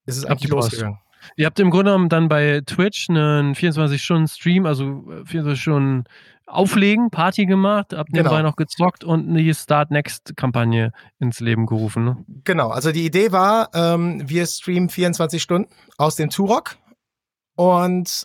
ist 0.07 0.19
es 0.19 0.25
Ab 0.25 0.39
die 0.39 0.49
losgegangen. 0.49 0.99
Ihr 1.37 1.47
habt 1.47 1.59
im 1.61 1.71
Grunde 1.71 1.93
genommen 1.93 2.09
dann 2.09 2.29
bei 2.29 2.63
Twitch 2.65 3.09
einen 3.09 3.55
24-Stunden-Stream, 3.55 4.67
also 4.67 5.05
äh, 5.11 5.25
24 5.27 5.61
Stunden 5.61 6.05
Auflegen, 6.47 7.11
Party 7.11 7.47
gemacht, 7.47 7.95
habt 7.95 8.13
nebenbei 8.13 8.37
Genau. 8.39 8.51
noch 8.51 8.57
gezockt 8.57 9.03
und 9.03 9.29
eine 9.29 9.55
Start 9.55 9.91
Next-Kampagne 9.91 10.93
ins 11.19 11.41
Leben 11.41 11.65
gerufen. 11.67 12.05
Ne? 12.05 12.25
Genau, 12.45 12.69
also 12.69 12.93
die 12.93 13.07
Idee 13.07 13.33
war, 13.33 13.71
ähm, 13.75 14.23
wir 14.29 14.45
streamen 14.47 14.91
24 14.91 15.43
Stunden 15.43 15.71
aus 15.97 16.17
dem 16.17 16.29
Turok 16.29 16.77
und 17.57 18.25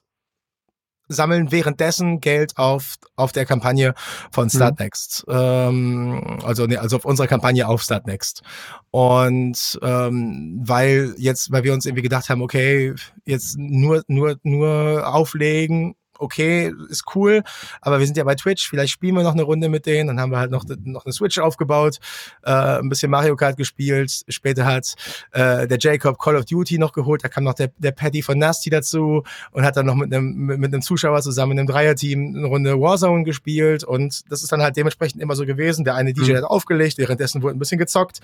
sammeln 1.10 1.52
währenddessen 1.52 2.22
Geld 2.22 2.58
auf, 2.58 2.96
auf 3.16 3.32
der 3.32 3.46
Kampagne 3.46 3.94
von 4.32 4.50
Startnext. 4.50 5.26
Ähm, 5.28 6.40
also, 6.44 6.66
nee, 6.66 6.78
also 6.78 6.98
auf 6.98 7.06
unserer 7.06 7.28
Kampagne 7.28 7.68
auf 7.68 7.82
Startnext. 7.82 8.44
Und 8.92 9.80
ähm, 9.82 10.62
weil 10.64 11.14
jetzt, 11.18 11.52
weil 11.52 11.64
wir 11.64 11.74
uns 11.74 11.86
irgendwie 11.86 12.04
gedacht 12.04 12.30
haben, 12.30 12.42
okay, 12.42 12.94
jetzt 13.26 13.58
nur, 13.58 14.04
nur, 14.08 14.38
nur 14.44 15.14
auflegen, 15.14 15.96
okay, 16.20 16.72
ist 16.90 17.06
cool, 17.16 17.44
aber 17.82 18.00
wir 18.00 18.06
sind 18.06 18.18
ja 18.18 18.24
bei 18.24 18.36
Twitch, 18.36 18.70
vielleicht 18.70 18.94
spielen 18.94 19.16
wir 19.16 19.24
noch 19.24 19.34
eine 19.34 19.44
Runde 19.44 19.70
mit 19.70 19.86
denen, 19.86 20.08
dann 20.08 20.20
haben 20.20 20.32
wir 20.32 20.40
halt 20.40 20.52
noch, 20.52 20.66
noch 20.84 21.06
eine 21.06 21.14
Switch 21.14 21.40
aufgebaut, 21.40 22.00
äh, 22.44 22.52
ein 22.52 22.90
bisschen 22.90 23.10
Mario 23.12 23.36
Kart 23.36 23.58
gespielt, 23.58 24.24
später 24.28 24.66
hat 24.66 24.96
äh, 25.32 25.68
der 25.68 25.78
Jacob 25.80 26.20
Call 26.20 26.36
of 26.36 26.46
Duty 26.46 26.78
noch 26.78 26.94
geholt, 26.94 27.24
da 27.24 27.30
kam 27.30 27.44
noch 27.44 27.54
der, 27.54 27.72
der 27.78 27.92
Paddy 27.92 28.22
von 28.22 28.38
Nasty 28.38 28.70
dazu 28.70 29.24
und 29.52 29.64
hat 29.64 29.78
dann 29.78 29.86
noch 29.86 29.96
mit 29.96 30.14
einem, 30.14 30.34
mit, 30.34 30.60
mit 30.60 30.74
einem 30.74 30.82
Zuschauer 30.82 31.22
zusammen 31.22 31.54
in 31.54 31.60
einem 31.60 31.68
Dreierteam 31.68 32.36
eine 32.36 32.48
Runde 32.48 32.80
Warzone 32.80 33.24
gespielt 33.24 33.84
und 33.84 34.30
das 34.32 34.44
ist 34.44 34.52
dann 34.52 34.62
halt 34.62 34.78
dementsprechend 34.78 35.22
immer 35.22 35.36
so 35.36 35.46
gewesen, 35.46 35.86
der 35.86 35.96
eine 35.96 36.14
DJ 36.14 36.34
Mhm. 36.34 36.38
hat 36.38 36.44
aufgelegt, 36.44 36.98
währenddessen 36.98 37.42
wurde 37.42 37.56
ein 37.56 37.60
bisschen 37.60 37.80
gezockt, 37.80 38.20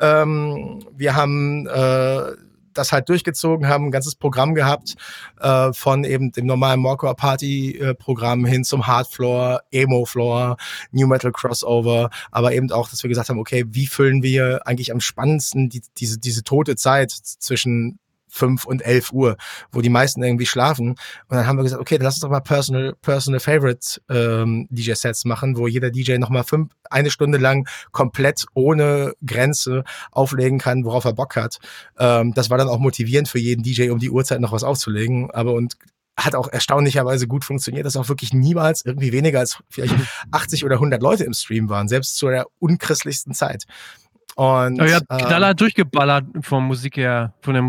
ähm, 0.00 0.84
wir 0.96 1.14
haben 1.16 1.66
äh, 1.66 2.32
das 2.78 2.92
halt 2.92 3.08
durchgezogen, 3.08 3.68
haben 3.68 3.86
ein 3.86 3.90
ganzes 3.90 4.14
Programm 4.14 4.54
gehabt, 4.54 4.94
äh, 5.40 5.72
von 5.72 6.04
eben 6.04 6.32
dem 6.32 6.46
normalen 6.46 6.80
Morcor 6.80 7.14
Party 7.14 7.76
äh, 7.76 7.94
Programm 7.94 8.44
hin 8.44 8.64
zum 8.64 8.86
Hardfloor, 8.86 9.62
Emo 9.70 10.04
Floor, 10.04 10.56
New 10.92 11.06
Metal 11.06 11.32
Crossover, 11.32 12.10
aber 12.30 12.52
eben 12.52 12.70
auch, 12.72 12.88
dass 12.88 13.02
wir 13.02 13.08
gesagt 13.08 13.28
haben, 13.28 13.38
okay, 13.38 13.64
wie 13.68 13.86
füllen 13.86 14.22
wir 14.22 14.66
eigentlich 14.66 14.92
am 14.92 15.00
spannendsten 15.00 15.68
die, 15.68 15.82
diese, 15.98 16.18
diese 16.18 16.42
tote 16.42 16.76
Zeit 16.76 17.10
zwischen 17.10 17.98
5 18.28 18.64
und 18.64 18.82
11 18.82 19.12
Uhr, 19.12 19.36
wo 19.72 19.80
die 19.80 19.88
meisten 19.88 20.22
irgendwie 20.22 20.46
schlafen. 20.46 20.90
Und 20.90 20.98
dann 21.30 21.46
haben 21.46 21.56
wir 21.56 21.62
gesagt, 21.62 21.80
okay, 21.80 21.96
dann 21.98 22.04
lass 22.04 22.14
uns 22.14 22.22
doch 22.22 22.30
mal 22.30 22.40
Personal, 22.40 22.94
Personal 23.02 23.40
Favorite 23.40 24.00
ähm, 24.08 24.66
DJ-Sets 24.70 25.24
machen, 25.24 25.56
wo 25.56 25.66
jeder 25.66 25.90
DJ 25.90 26.18
nochmal 26.18 26.44
fünf, 26.44 26.72
eine 26.90 27.10
Stunde 27.10 27.38
lang 27.38 27.68
komplett 27.92 28.46
ohne 28.54 29.14
Grenze 29.24 29.84
auflegen 30.10 30.58
kann, 30.58 30.84
worauf 30.84 31.04
er 31.04 31.12
Bock 31.12 31.36
hat. 31.36 31.58
Ähm, 31.98 32.34
das 32.34 32.50
war 32.50 32.58
dann 32.58 32.68
auch 32.68 32.78
motivierend 32.78 33.28
für 33.28 33.38
jeden 33.38 33.62
DJ, 33.62 33.90
um 33.90 33.98
die 33.98 34.10
Uhrzeit 34.10 34.40
noch 34.40 34.52
was 34.52 34.64
aufzulegen. 34.64 35.30
Aber 35.30 35.52
und 35.52 35.76
hat 36.18 36.34
auch 36.34 36.48
erstaunlicherweise 36.48 37.28
gut 37.28 37.44
funktioniert, 37.44 37.86
dass 37.86 37.96
auch 37.96 38.08
wirklich 38.08 38.32
niemals 38.32 38.84
irgendwie 38.84 39.12
weniger 39.12 39.38
als 39.38 39.58
vielleicht 39.70 39.94
80 40.32 40.64
oder 40.64 40.74
100 40.76 41.00
Leute 41.00 41.24
im 41.24 41.32
Stream 41.32 41.68
waren, 41.68 41.88
selbst 41.88 42.16
zu 42.16 42.28
der 42.28 42.46
unchristlichsten 42.58 43.34
Zeit. 43.34 43.64
Und 44.34 44.80
Aber 44.80 44.88
ihr 44.88 44.96
habt 44.96 45.06
ähm, 45.10 45.56
durchgeballert 45.56 46.24
vom 46.42 46.66
Musik 46.66 46.96
her, 46.96 47.34
von 47.40 47.54
der 47.54 47.62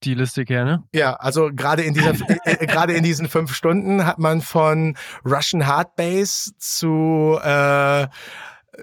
Musikstilistik 0.00 0.48
her, 0.48 0.64
ne? 0.64 0.82
Ja, 0.92 1.14
also 1.14 1.50
gerade 1.52 1.82
in 1.82 1.94
dieser, 1.94 2.12
äh, 2.44 2.52
äh, 2.52 2.66
gerade 2.66 2.94
in 2.94 3.02
diesen 3.02 3.28
fünf 3.28 3.54
Stunden 3.54 4.06
hat 4.06 4.18
man 4.18 4.40
von 4.40 4.96
Russian 5.24 5.66
Hard 5.66 5.94
Bass 5.96 6.52
zu 6.58 7.38
äh, 7.42 8.06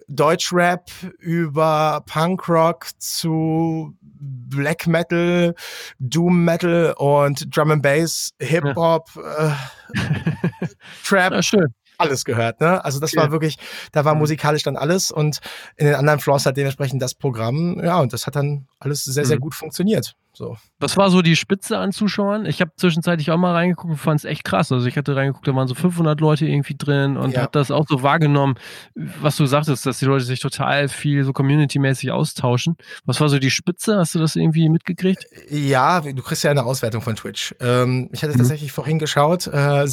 Deutschrap 0.07 0.91
über 1.19 2.03
Punkrock 2.05 2.87
zu 2.99 3.95
Black 4.01 4.85
Metal, 4.85 5.55
Doom 5.99 6.45
Metal 6.45 6.93
und 6.97 7.55
Drum 7.55 7.71
and 7.71 7.81
Bass, 7.81 8.31
Hip 8.39 8.75
Hop, 8.75 9.09
äh, 9.15 9.51
Trap, 11.03 11.33
Ja, 11.33 11.41
schön. 11.41 11.73
Alles 11.97 12.25
gehört. 12.25 12.61
Ne? 12.61 12.83
Also 12.83 12.99
das 12.99 13.11
Okay. 13.13 13.21
war 13.21 13.31
wirklich, 13.31 13.57
da 13.91 14.05
war 14.05 14.13
Mhm. 14.13 14.19
musikalisch 14.21 14.63
dann 14.63 14.75
alles 14.77 15.11
und 15.11 15.39
in 15.75 15.85
den 15.85 15.95
anderen 15.95 16.19
Floors 16.19 16.45
hat 16.45 16.57
dementsprechend 16.57 17.01
das 17.01 17.13
Programm. 17.15 17.79
Ja, 17.83 17.99
und 17.99 18.13
das 18.13 18.27
hat 18.27 18.35
dann 18.35 18.67
alles 18.79 19.03
sehr, 19.03 19.25
sehr 19.25 19.37
Mhm. 19.37 19.41
gut 19.41 19.55
funktioniert. 19.55 20.13
So. 20.33 20.55
Was 20.79 20.95
war 20.97 21.09
so 21.09 21.23
die 21.23 21.35
Spitze 21.35 21.79
an 21.79 21.91
Zuschauern? 21.91 22.45
Ich 22.45 22.61
habe 22.61 22.69
zwischenzeitlich 22.77 23.31
auch 23.31 23.37
mal 23.37 23.53
reingeguckt 23.53 23.89
und 23.93 23.97
fand 23.97 24.19
es 24.19 24.25
echt 24.25 24.43
krass. 24.43 24.71
Also 24.71 24.85
ich 24.85 24.95
hatte 24.95 25.15
reingeguckt, 25.15 25.47
da 25.47 25.55
waren 25.55 25.67
so 25.67 25.73
500 25.73 26.19
Leute 26.21 26.45
irgendwie 26.45 26.75
drin 26.77 27.17
und 27.17 27.31
Ja. 27.31 27.41
habe 27.41 27.49
das 27.53 27.71
auch 27.71 27.85
so 27.89 28.03
wahrgenommen, 28.03 28.53
was 28.93 29.35
du 29.35 29.47
sagtest, 29.47 29.87
dass 29.87 29.97
die 29.97 30.05
Leute 30.05 30.25
sich 30.25 30.39
total 30.39 30.89
viel 30.89 31.23
so 31.23 31.33
community-mäßig 31.33 32.11
austauschen. 32.11 32.77
Was 33.05 33.19
war 33.19 33.29
so 33.29 33.39
die 33.39 33.49
Spitze? 33.49 33.97
Hast 33.97 34.13
du 34.13 34.19
das 34.19 34.35
irgendwie 34.35 34.69
mitgekriegt? 34.69 35.25
Ja, 35.49 36.01
du 36.01 36.21
kriegst 36.21 36.43
ja 36.43 36.51
eine 36.51 36.65
Auswertung 36.65 37.01
von 37.01 37.15
Twitch. 37.15 37.55
Ähm, 37.59 38.09
ich 38.11 38.21
hatte 38.21 38.33
Mhm. 38.33 38.37
tatsächlich 38.37 38.71
vorhin 38.71 38.99
geschaut, 38.99 39.47
äh, 39.47 39.87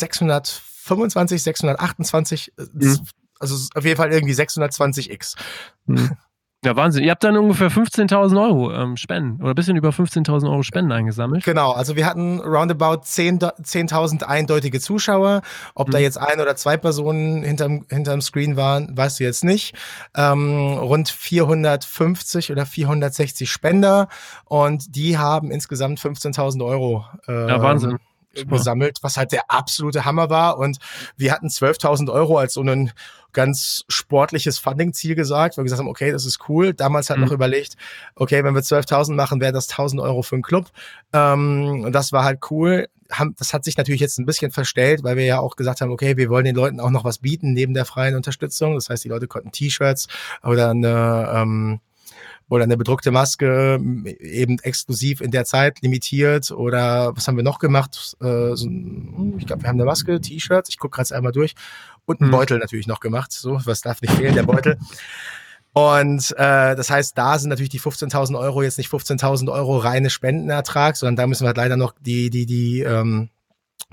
625, 0.84 1.42
628, 1.42 2.52
äh, 2.58 2.62
Mhm. 2.72 2.98
also 3.40 3.68
auf 3.74 3.84
jeden 3.84 3.96
Fall 3.96 4.12
irgendwie 4.12 4.34
620x. 4.34 5.34
Hm. 5.86 6.10
Ja, 6.66 6.74
Wahnsinn. 6.76 7.04
Ihr 7.04 7.10
habt 7.10 7.22
dann 7.22 7.36
ungefähr 7.36 7.70
15.000 7.70 8.42
Euro 8.42 8.72
ähm, 8.72 8.96
Spenden 8.96 9.38
oder 9.42 9.50
ein 9.50 9.54
bisschen 9.54 9.76
über 9.76 9.90
15.000 9.90 10.48
Euro 10.50 10.62
Spenden 10.62 10.92
eingesammelt. 10.92 11.44
Genau, 11.44 11.72
also 11.72 11.94
wir 11.94 12.06
hatten 12.06 12.40
roundabout 12.40 13.02
10 13.04 13.38
do- 13.38 13.50
10.000 13.62 14.22
eindeutige 14.22 14.80
Zuschauer. 14.80 15.42
Ob 15.74 15.90
da 15.90 15.98
Mhm. 15.98 16.04
jetzt 16.04 16.16
ein 16.16 16.40
oder 16.40 16.56
zwei 16.56 16.78
Personen 16.78 17.42
hinterm, 17.42 17.84
hinterm 17.90 18.22
Screen 18.22 18.56
waren, 18.56 18.96
weißt 18.96 19.20
du 19.20 19.24
jetzt 19.24 19.44
nicht. 19.44 19.74
Ähm, 20.16 20.78
rund 20.78 21.10
450 21.10 22.50
oder 22.50 22.64
460 22.64 23.50
Spender 23.50 24.08
und 24.46 24.96
die 24.96 25.18
haben 25.18 25.50
insgesamt 25.50 26.00
15.000 26.00 26.64
Euro 26.64 27.04
äh, 27.28 27.48
Ja, 27.48 27.60
Wahnsinn. 27.60 27.98
Gesammelt, 28.48 28.98
was 29.02 29.16
halt 29.16 29.32
der 29.32 29.50
absolute 29.50 30.04
Hammer 30.04 30.30
war. 30.30 30.58
Und 30.58 30.78
wir 31.16 31.32
hatten 31.32 31.48
12.000 31.48 32.12
Euro 32.12 32.38
als 32.38 32.54
so 32.54 32.62
ein 32.62 32.92
ganz 33.32 33.84
sportliches 33.88 34.58
Funding-Ziel 34.58 35.14
gesagt, 35.16 35.56
weil 35.56 35.62
wir 35.62 35.66
gesagt 35.66 35.80
haben, 35.80 35.88
okay, 35.88 36.12
das 36.12 36.24
ist 36.24 36.48
cool. 36.48 36.72
Damals 36.72 37.10
hat 37.10 37.18
Mhm. 37.18 37.24
noch 37.24 37.32
überlegt, 37.32 37.74
okay, 38.14 38.44
wenn 38.44 38.54
wir 38.54 38.62
12.000 38.62 39.14
machen, 39.14 39.40
wäre 39.40 39.52
das 39.52 39.68
1.000 39.68 40.00
Euro 40.02 40.22
für 40.22 40.36
einen 40.36 40.42
Club. 40.42 40.70
Ähm, 41.12 41.82
und 41.84 41.92
das 41.92 42.12
war 42.12 42.24
halt 42.24 42.40
cool. 42.50 42.88
Haben, 43.10 43.34
das 43.38 43.52
hat 43.52 43.64
sich 43.64 43.76
natürlich 43.76 44.00
jetzt 44.00 44.18
ein 44.18 44.24
bisschen 44.24 44.50
verstellt, 44.50 45.02
weil 45.04 45.16
wir 45.16 45.24
ja 45.24 45.38
auch 45.40 45.56
gesagt 45.56 45.80
haben, 45.80 45.90
okay, 45.90 46.16
wir 46.16 46.30
wollen 46.30 46.44
den 46.44 46.54
Leuten 46.54 46.80
auch 46.80 46.90
noch 46.90 47.04
was 47.04 47.18
bieten 47.18 47.52
neben 47.52 47.74
der 47.74 47.84
freien 47.84 48.14
Unterstützung. 48.16 48.74
Das 48.74 48.88
heißt, 48.88 49.04
die 49.04 49.08
Leute 49.08 49.26
konnten 49.26 49.52
T-Shirts 49.52 50.08
oder 50.42 50.70
eine 50.70 51.30
ähm, 51.34 51.80
oder 52.48 52.64
eine 52.64 52.76
bedruckte 52.76 53.10
Maske 53.10 53.80
eben 54.20 54.58
exklusiv 54.60 55.20
in 55.20 55.30
der 55.30 55.44
Zeit 55.44 55.80
limitiert 55.80 56.50
oder 56.50 57.16
was 57.16 57.26
haben 57.26 57.36
wir 57.36 57.42
noch 57.44 57.58
gemacht? 57.58 58.16
Äh, 58.20 58.54
so, 58.54 58.66
ein- 58.66 59.34
ich 59.38 59.46
glaube, 59.46 59.62
wir 59.62 59.68
haben 59.68 59.76
eine 59.76 59.86
Maske, 59.86 60.20
T-Shirts, 60.20 60.68
ich 60.68 60.78
gucke 60.78 60.96
gerade 60.96 61.14
einmal 61.16 61.32
durch 61.32 61.54
und 62.04 62.20
einen 62.20 62.30
Mhm. 62.30 62.34
Beutel 62.34 62.58
natürlich 62.58 62.86
noch 62.86 63.00
gemacht. 63.00 63.32
So, 63.32 63.58
was 63.64 63.80
darf 63.80 64.02
nicht 64.02 64.12
fehlen, 64.14 64.34
der 64.34 64.42
Beutel. 64.44 64.78
Und 65.72 66.30
äh, 66.36 66.76
das 66.76 66.88
heißt, 66.90 67.18
da 67.18 67.36
sind 67.38 67.50
natürlich 67.50 67.70
die 67.70 67.80
15.000 67.80 68.38
Euro 68.38 68.62
jetzt 68.62 68.78
nicht 68.78 68.90
15.000 68.90 69.50
Euro 69.50 69.78
reine 69.78 70.08
Spendenertrag, 70.08 70.96
sondern 70.96 71.16
da 71.16 71.26
müssen 71.26 71.42
wir 71.42 71.48
halt 71.48 71.56
leider 71.56 71.76
noch 71.76 71.94
die 72.00 72.30
die 72.30 72.46
die 72.46 72.80
ähm, 72.82 73.30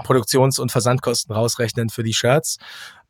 Produktions- 0.04 0.60
und 0.60 0.72
Versandkosten 0.72 1.34
rausrechnen 1.34 1.90
für 1.90 2.04
die 2.04 2.14
Shirts. 2.14 2.58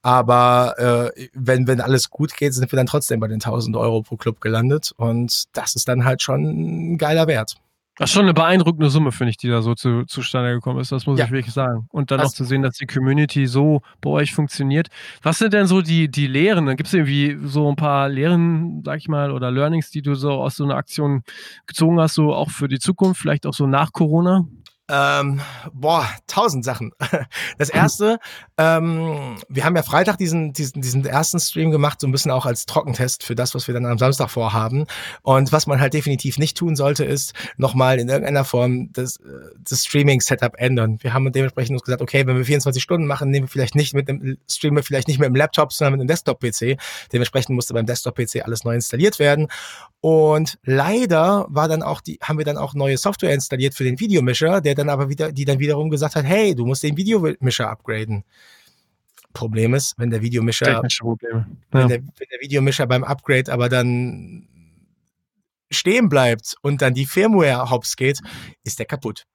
Aber 0.03 1.11
äh, 1.15 1.27
wenn, 1.33 1.67
wenn 1.67 1.79
alles 1.81 2.09
gut 2.09 2.35
geht, 2.35 2.53
sind 2.53 2.71
wir 2.71 2.77
dann 2.77 2.87
trotzdem 2.87 3.19
bei 3.19 3.27
den 3.27 3.35
1000 3.35 3.75
Euro 3.77 4.01
pro 4.01 4.17
Club 4.17 4.41
gelandet. 4.41 4.93
Und 4.97 5.43
das 5.55 5.75
ist 5.75 5.87
dann 5.87 6.05
halt 6.05 6.21
schon 6.21 6.93
ein 6.93 6.97
geiler 6.97 7.27
Wert. 7.27 7.55
Das 7.97 8.09
ist 8.09 8.13
schon 8.15 8.23
eine 8.23 8.33
beeindruckende 8.33 8.89
Summe, 8.89 9.11
finde 9.11 9.29
ich, 9.31 9.37
die 9.37 9.49
da 9.49 9.61
so 9.61 9.75
zu, 9.75 10.05
zustande 10.05 10.53
gekommen 10.53 10.79
ist. 10.79 10.91
Das 10.91 11.05
muss 11.05 11.19
Ja. 11.19 11.25
ich 11.25 11.31
wirklich 11.31 11.53
sagen. 11.53 11.85
Und 11.91 12.09
dann 12.09 12.19
noch 12.21 12.31
zu 12.31 12.45
sehen, 12.45 12.63
dass 12.63 12.77
die 12.77 12.87
Community 12.87 13.45
so 13.45 13.81
bei 13.99 14.09
euch 14.09 14.33
funktioniert. 14.33 14.87
Was 15.21 15.37
sind 15.37 15.53
denn 15.53 15.67
so 15.67 15.81
die, 15.83 16.09
die 16.09 16.25
Lehren? 16.25 16.65
Gibt 16.77 16.87
es 16.87 16.93
irgendwie 16.93 17.37
so 17.43 17.69
ein 17.69 17.75
paar 17.75 18.09
Lehren, 18.09 18.81
sag 18.83 18.97
ich 18.97 19.07
mal, 19.07 19.31
oder 19.31 19.51
Learnings, 19.51 19.91
die 19.91 20.01
du 20.01 20.15
so 20.15 20.31
aus 20.31 20.55
so 20.55 20.63
einer 20.63 20.75
Aktion 20.77 21.21
gezogen 21.67 21.99
hast, 21.99 22.15
so 22.15 22.33
auch 22.33 22.49
für 22.49 22.67
die 22.69 22.79
Zukunft, 22.79 23.21
vielleicht 23.21 23.45
auch 23.45 23.53
so 23.53 23.67
nach 23.67 23.91
Corona? 23.91 24.45
Ähm, 24.89 25.39
boah, 25.73 26.09
tausend 26.27 26.65
Sachen. 26.65 26.91
Das 27.57 27.69
erste, 27.69 28.17
ähm, 28.57 29.37
wir 29.47 29.65
haben 29.65 29.75
ja 29.75 29.83
Freitag 29.83 30.17
diesen, 30.17 30.51
diesen, 30.53 30.81
diesen 30.81 31.05
ersten 31.05 31.39
Stream 31.39 31.69
gemacht, 31.69 32.01
so 32.01 32.07
ein 32.07 32.11
bisschen 32.11 32.31
auch 32.31 32.45
als 32.45 32.65
Trockentest 32.65 33.23
für 33.23 33.35
das, 33.35 33.53
was 33.53 33.67
wir 33.67 33.73
dann 33.73 33.85
am 33.85 33.97
Samstag 33.97 34.29
vorhaben. 34.29 34.85
Und 35.21 35.51
was 35.51 35.67
man 35.67 35.79
halt 35.79 35.93
definitiv 35.93 36.39
nicht 36.39 36.57
tun 36.57 36.75
sollte, 36.75 37.05
ist 37.05 37.33
nochmal 37.57 37.99
in 37.99 38.09
irgendeiner 38.09 38.45
Form 38.45 38.91
das, 38.93 39.17
äh, 39.17 39.21
das 39.59 39.85
Streaming-Setup 39.85 40.55
ändern. 40.57 40.97
Wir 41.01 41.13
haben 41.13 41.31
dementsprechend 41.31 41.75
uns 41.75 41.83
gesagt, 41.83 42.01
okay, 42.01 42.25
wenn 42.25 42.37
wir 42.37 42.45
24 42.45 42.81
Stunden 42.81 43.05
machen, 43.05 43.29
nehmen 43.29 43.45
wir 43.45 43.51
vielleicht 43.51 43.75
nicht 43.75 43.93
mit 43.93 44.07
dem, 44.07 44.37
streamen 44.49 44.77
wir 44.77 44.83
vielleicht 44.83 45.07
nicht 45.07 45.19
mit 45.19 45.27
dem 45.27 45.35
Laptop, 45.35 45.71
sondern 45.71 45.93
mit 45.93 46.01
einem 46.01 46.07
Desktop-PC. 46.07 46.77
Dementsprechend 47.13 47.55
musste 47.55 47.73
beim 47.73 47.85
Desktop-PC 47.85 48.43
alles 48.43 48.63
neu 48.63 48.73
installiert 48.73 49.19
werden. 49.19 49.47
Und 50.01 50.57
leider 50.63 51.45
war 51.49 51.67
dann 51.67 51.83
auch 51.83 52.01
die, 52.01 52.17
haben 52.23 52.39
wir 52.39 52.45
dann 52.45 52.57
auch 52.57 52.73
neue 52.73 52.97
Software 52.97 53.33
installiert 53.33 53.75
für 53.75 53.83
den 53.83 53.99
Videomischer, 53.99 54.59
der 54.59 54.70
dann 54.75 54.89
aber 54.89 55.09
wieder, 55.09 55.31
die 55.31 55.45
dann 55.45 55.59
wiederum 55.59 55.89
gesagt 55.89 56.15
hat, 56.15 56.25
hey, 56.25 56.55
du 56.55 56.65
musst 56.65 56.83
den 56.83 56.97
Videomischer 56.97 57.69
upgraden. 57.69 58.23
Problem 59.33 59.73
ist, 59.73 59.93
wenn 59.97 60.09
der 60.09 60.21
Videomischer, 60.21 60.65
Technische 60.65 61.03
Probleme. 61.03 61.47
wenn, 61.71 61.81
Ja. 61.81 61.87
der, 61.87 61.97
wenn 61.99 62.27
der 62.31 62.41
Videomischer 62.41 62.85
beim 62.87 63.03
Upgrade 63.03 63.51
aber 63.51 63.69
dann 63.69 64.47
stehen 65.71 66.09
bleibt 66.09 66.55
und 66.61 66.81
dann 66.81 66.93
die 66.93 67.05
Firmware 67.05 67.69
hops 67.69 67.95
geht, 67.95 68.19
ist 68.63 68.79
der 68.79 68.85
kaputt. 68.85 69.25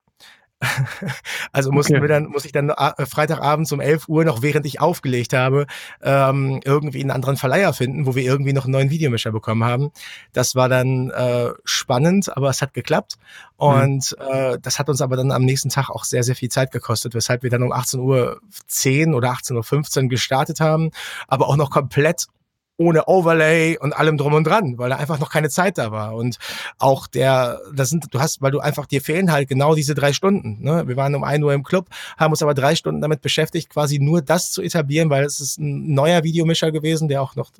Also 1.52 1.70
mussten 1.70 1.94
Okay. 1.96 2.02
wir 2.02 2.08
dann, 2.08 2.26
muss 2.26 2.44
ich 2.44 2.52
dann 2.52 2.70
äh, 2.70 3.06
Freitagabends 3.06 3.72
um 3.72 3.80
11 3.80 4.08
Uhr 4.08 4.24
noch, 4.24 4.42
während 4.42 4.66
ich 4.66 4.80
aufgelegt 4.80 5.32
habe, 5.32 5.66
ähm, 6.02 6.60
irgendwie 6.64 7.00
einen 7.00 7.10
anderen 7.10 7.36
Verleiher 7.36 7.72
finden, 7.72 8.06
wo 8.06 8.14
wir 8.14 8.22
irgendwie 8.22 8.52
noch 8.52 8.64
einen 8.64 8.72
neuen 8.72 8.90
Videomischer 8.90 9.32
bekommen 9.32 9.64
haben. 9.64 9.90
Das 10.32 10.54
war 10.54 10.68
dann 10.68 11.10
äh, 11.10 11.50
spannend, 11.64 12.36
aber 12.36 12.50
es 12.50 12.62
hat 12.62 12.74
geklappt. 12.74 13.16
Und 13.56 14.16
äh, 14.18 14.58
das 14.60 14.78
hat 14.78 14.88
uns 14.88 15.00
aber 15.00 15.16
dann 15.16 15.30
am 15.30 15.44
nächsten 15.44 15.68
Tag 15.68 15.90
auch 15.90 16.04
sehr, 16.04 16.22
sehr 16.22 16.36
viel 16.36 16.48
Zeit 16.50 16.72
gekostet, 16.72 17.14
weshalb 17.14 17.42
wir 17.42 17.50
dann 17.50 17.62
um 17.62 17.72
18 17.72 18.00
Uhr 18.00 18.40
10 18.66 19.14
oder 19.14 19.30
18.15 19.30 20.02
Uhr 20.04 20.08
gestartet 20.08 20.60
haben, 20.60 20.90
aber 21.28 21.48
auch 21.48 21.56
noch 21.56 21.70
komplett 21.70 22.26
ohne 22.78 23.06
Overlay 23.06 23.78
und 23.78 23.94
allem 23.94 24.18
drum 24.18 24.34
und 24.34 24.44
dran, 24.44 24.76
weil 24.76 24.90
da 24.90 24.96
einfach 24.96 25.18
noch 25.18 25.30
keine 25.30 25.48
Zeit 25.48 25.78
da 25.78 25.92
war. 25.92 26.14
Und 26.14 26.36
auch 26.78 27.06
der, 27.06 27.60
das 27.74 27.88
sind, 27.88 28.06
du 28.12 28.20
hast, 28.20 28.42
weil 28.42 28.50
du 28.50 28.60
einfach, 28.60 28.86
dir 28.86 29.00
fehlen 29.00 29.32
halt 29.32 29.48
genau 29.48 29.74
diese 29.74 29.94
drei 29.94 30.12
Stunden. 30.12 30.62
Ne? 30.62 30.86
Wir 30.86 30.96
waren 30.96 31.14
um 31.14 31.24
1 31.24 31.42
Uhr 31.42 31.54
im 31.54 31.62
Club, 31.62 31.88
haben 32.18 32.32
uns 32.32 32.42
aber 32.42 32.54
drei 32.54 32.74
Stunden 32.76 33.00
damit 33.00 33.22
beschäftigt, 33.22 33.70
quasi 33.70 33.98
nur 33.98 34.20
das 34.20 34.52
zu 34.52 34.60
etablieren, 34.62 35.08
weil 35.08 35.24
es 35.24 35.40
ist 35.40 35.58
ein 35.58 35.94
neuer 35.94 36.22
Videomischer 36.22 36.70
gewesen, 36.70 37.08
der 37.08 37.22
auch 37.22 37.34
noch 37.34 37.50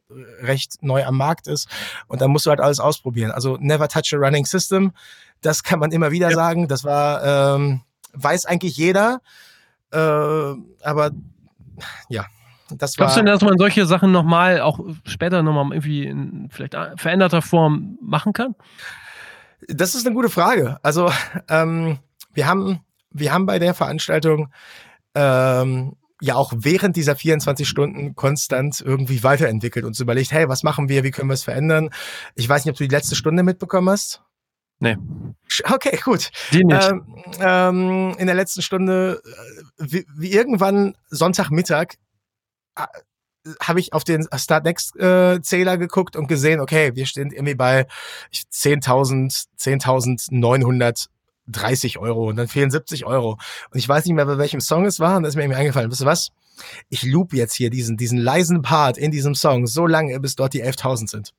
recht 0.41 0.83
neu 0.83 1.05
am 1.05 1.17
Markt 1.17 1.47
ist. 1.49 1.69
Und 2.09 2.21
dann 2.21 2.31
musst 2.31 2.45
du 2.47 2.51
halt 2.51 2.61
alles 2.61 2.79
ausprobieren. 2.81 3.31
Also 3.31 3.57
never 3.59 3.89
touch 3.89 4.13
a 4.13 4.17
running 4.19 4.45
system. 4.45 4.93
Das 5.41 5.63
kann 5.63 5.79
man 5.79 5.93
immer 5.93 6.11
wieder 6.11 6.31
Ja. 6.31 6.35
sagen. 6.37 6.69
Das 6.69 6.85
war, 6.85 7.57
ähm, 7.57 7.81
weiß 8.13 8.47
eigentlich 8.47 8.77
jeder. 8.77 9.21
Äh, 9.93 9.99
aber 9.99 11.11
ja, 12.09 12.27
das. 12.71 12.97
Glaubst 12.97 13.17
du 13.17 13.21
denn, 13.21 13.27
dass 13.27 13.43
man 13.43 13.59
solche 13.59 13.87
Sachen 13.87 14.13
nochmal, 14.13 14.61
auch 14.61 14.81
später 15.05 15.43
nochmal 15.43 15.73
irgendwie 15.73 16.05
in 16.05 16.49
vielleicht 16.51 16.77
veränderter 16.97 17.43
Form 17.43 17.99
machen 18.01 18.33
kann? 18.33 18.55
Das 19.69 19.95
ist 19.95 20.07
eine 20.07 20.15
gute 20.15 20.29
Frage. 20.29 20.79
Also 20.83 21.11
ähm, 21.49 21.99
wir 22.35 22.47
haben 22.47 22.81
wir 23.19 23.33
haben 23.33 23.47
bei 23.47 23.59
der 23.59 23.75
Veranstaltung 23.75 24.53
ähm, 25.15 25.97
ja 26.21 26.35
auch 26.35 26.53
während 26.57 26.97
dieser 26.97 27.17
24 27.17 27.69
Stunden 27.69 28.15
konstant 28.15 28.81
irgendwie 28.81 29.23
weiterentwickelt 29.23 29.85
und 29.85 29.91
uns 29.91 30.01
überlegt, 30.01 30.33
hey, 30.33 30.49
was 30.49 30.63
machen 30.63 30.89
wir, 30.89 31.05
wie 31.05 31.11
können 31.11 31.29
wir 31.29 31.35
es 31.35 31.45
verändern? 31.45 31.91
Ich 32.35 32.49
weiß 32.49 32.65
nicht, 32.65 32.73
ob 32.73 32.79
du 32.79 32.85
die 32.85 32.95
letzte 32.95 33.17
Stunde 33.17 33.43
mitbekommen 33.43 33.91
hast. 33.91 34.23
Nee. 34.79 34.97
Okay, 35.65 35.99
gut. 36.05 36.31
Die 36.53 36.65
nicht. 36.65 36.91
Ähm, 36.91 37.25
ähm, 37.41 38.17
in 38.19 38.27
der 38.27 38.35
letzten 38.35 38.61
Stunde, 38.61 39.23
äh, 39.25 39.85
wie, 39.85 40.07
wie 40.15 40.33
irgendwann 40.33 40.95
Sonntagmittag, 41.09 41.95
habe 43.61 43.81
ich 43.81 43.93
auf 43.93 44.05
den 44.05 44.27
Start 44.37 44.65
Next 44.65 44.97
äh, 44.97 45.41
Zähler 45.41 45.79
geguckt 45.79 46.17
und 46.17 46.27
gesehen, 46.27 46.61
okay, 46.61 46.95
wir 46.95 47.07
stehen 47.07 47.31
irgendwie 47.31 47.55
bei 47.55 47.87
10.000, 48.33 49.47
10.930 49.59 51.99
Euro 51.99 52.29
und 52.29 52.37
dann 52.37 52.49
fehlen 52.49 52.71
70 52.71 53.07
Euro. 53.07 53.39
Und 53.71 53.79
ich 53.79 53.89
weiß 53.89 54.05
nicht 54.05 54.15
mehr, 54.15 54.27
bei 54.27 54.39
welchem 54.39 54.61
Song 54.61 54.85
es 54.85 55.01
war 55.01 55.17
und 55.17 55.23
da 55.23 55.29
ist 55.29 55.37
mir 55.37 55.43
irgendwie 55.43 55.61
eingefallen, 55.61 55.91
wisst 55.91 56.03
ihr 56.03 56.07
was? 56.07 56.31
Ich 56.89 57.03
loop 57.03 57.35
jetzt 57.35 57.55
hier 57.55 57.71
diesen, 57.71 57.97
diesen 57.97 58.19
leisen 58.19 58.63
Part 58.63 58.99
in 58.99 59.11
diesem 59.11 59.35
Song 59.35 59.67
so 59.67 59.87
lange, 59.87 60.19
bis 60.21 60.37
dort 60.37 60.55
die 60.55 60.65
11.000 60.65 61.11
sind. 61.11 61.35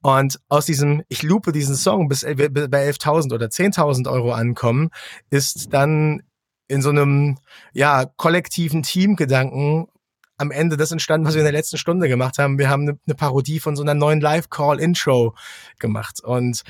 Und 0.00 0.40
aus 0.48 0.66
diesem, 0.66 1.02
ich 1.08 1.22
loope 1.22 1.52
diesen 1.52 1.76
Song, 1.76 2.08
bis 2.08 2.24
wir 2.24 2.50
bei 2.50 2.88
11.000 2.88 3.34
oder 3.34 3.46
10.000 3.46 4.10
Euro 4.10 4.32
ankommen, 4.32 4.90
ist 5.30 5.72
dann 5.72 6.22
in 6.66 6.82
so 6.82 6.90
einem, 6.90 7.38
ja, 7.72 8.06
kollektiven 8.16 8.82
Teamgedanken 8.82 9.86
am 10.42 10.50
Ende 10.50 10.76
das 10.76 10.92
entstanden, 10.92 11.26
was 11.26 11.34
wir 11.34 11.40
in 11.40 11.46
der 11.46 11.52
letzten 11.52 11.78
Stunde 11.78 12.08
gemacht 12.08 12.38
haben. 12.38 12.58
Wir 12.58 12.68
haben 12.68 12.82
eine, 12.82 12.98
eine 13.06 13.14
Parodie 13.14 13.60
von 13.60 13.76
so 13.76 13.82
einer 13.82 13.94
neuen 13.94 14.20
Live-Call-Intro 14.20 15.34
gemacht. 15.78 16.22
Und 16.22 16.62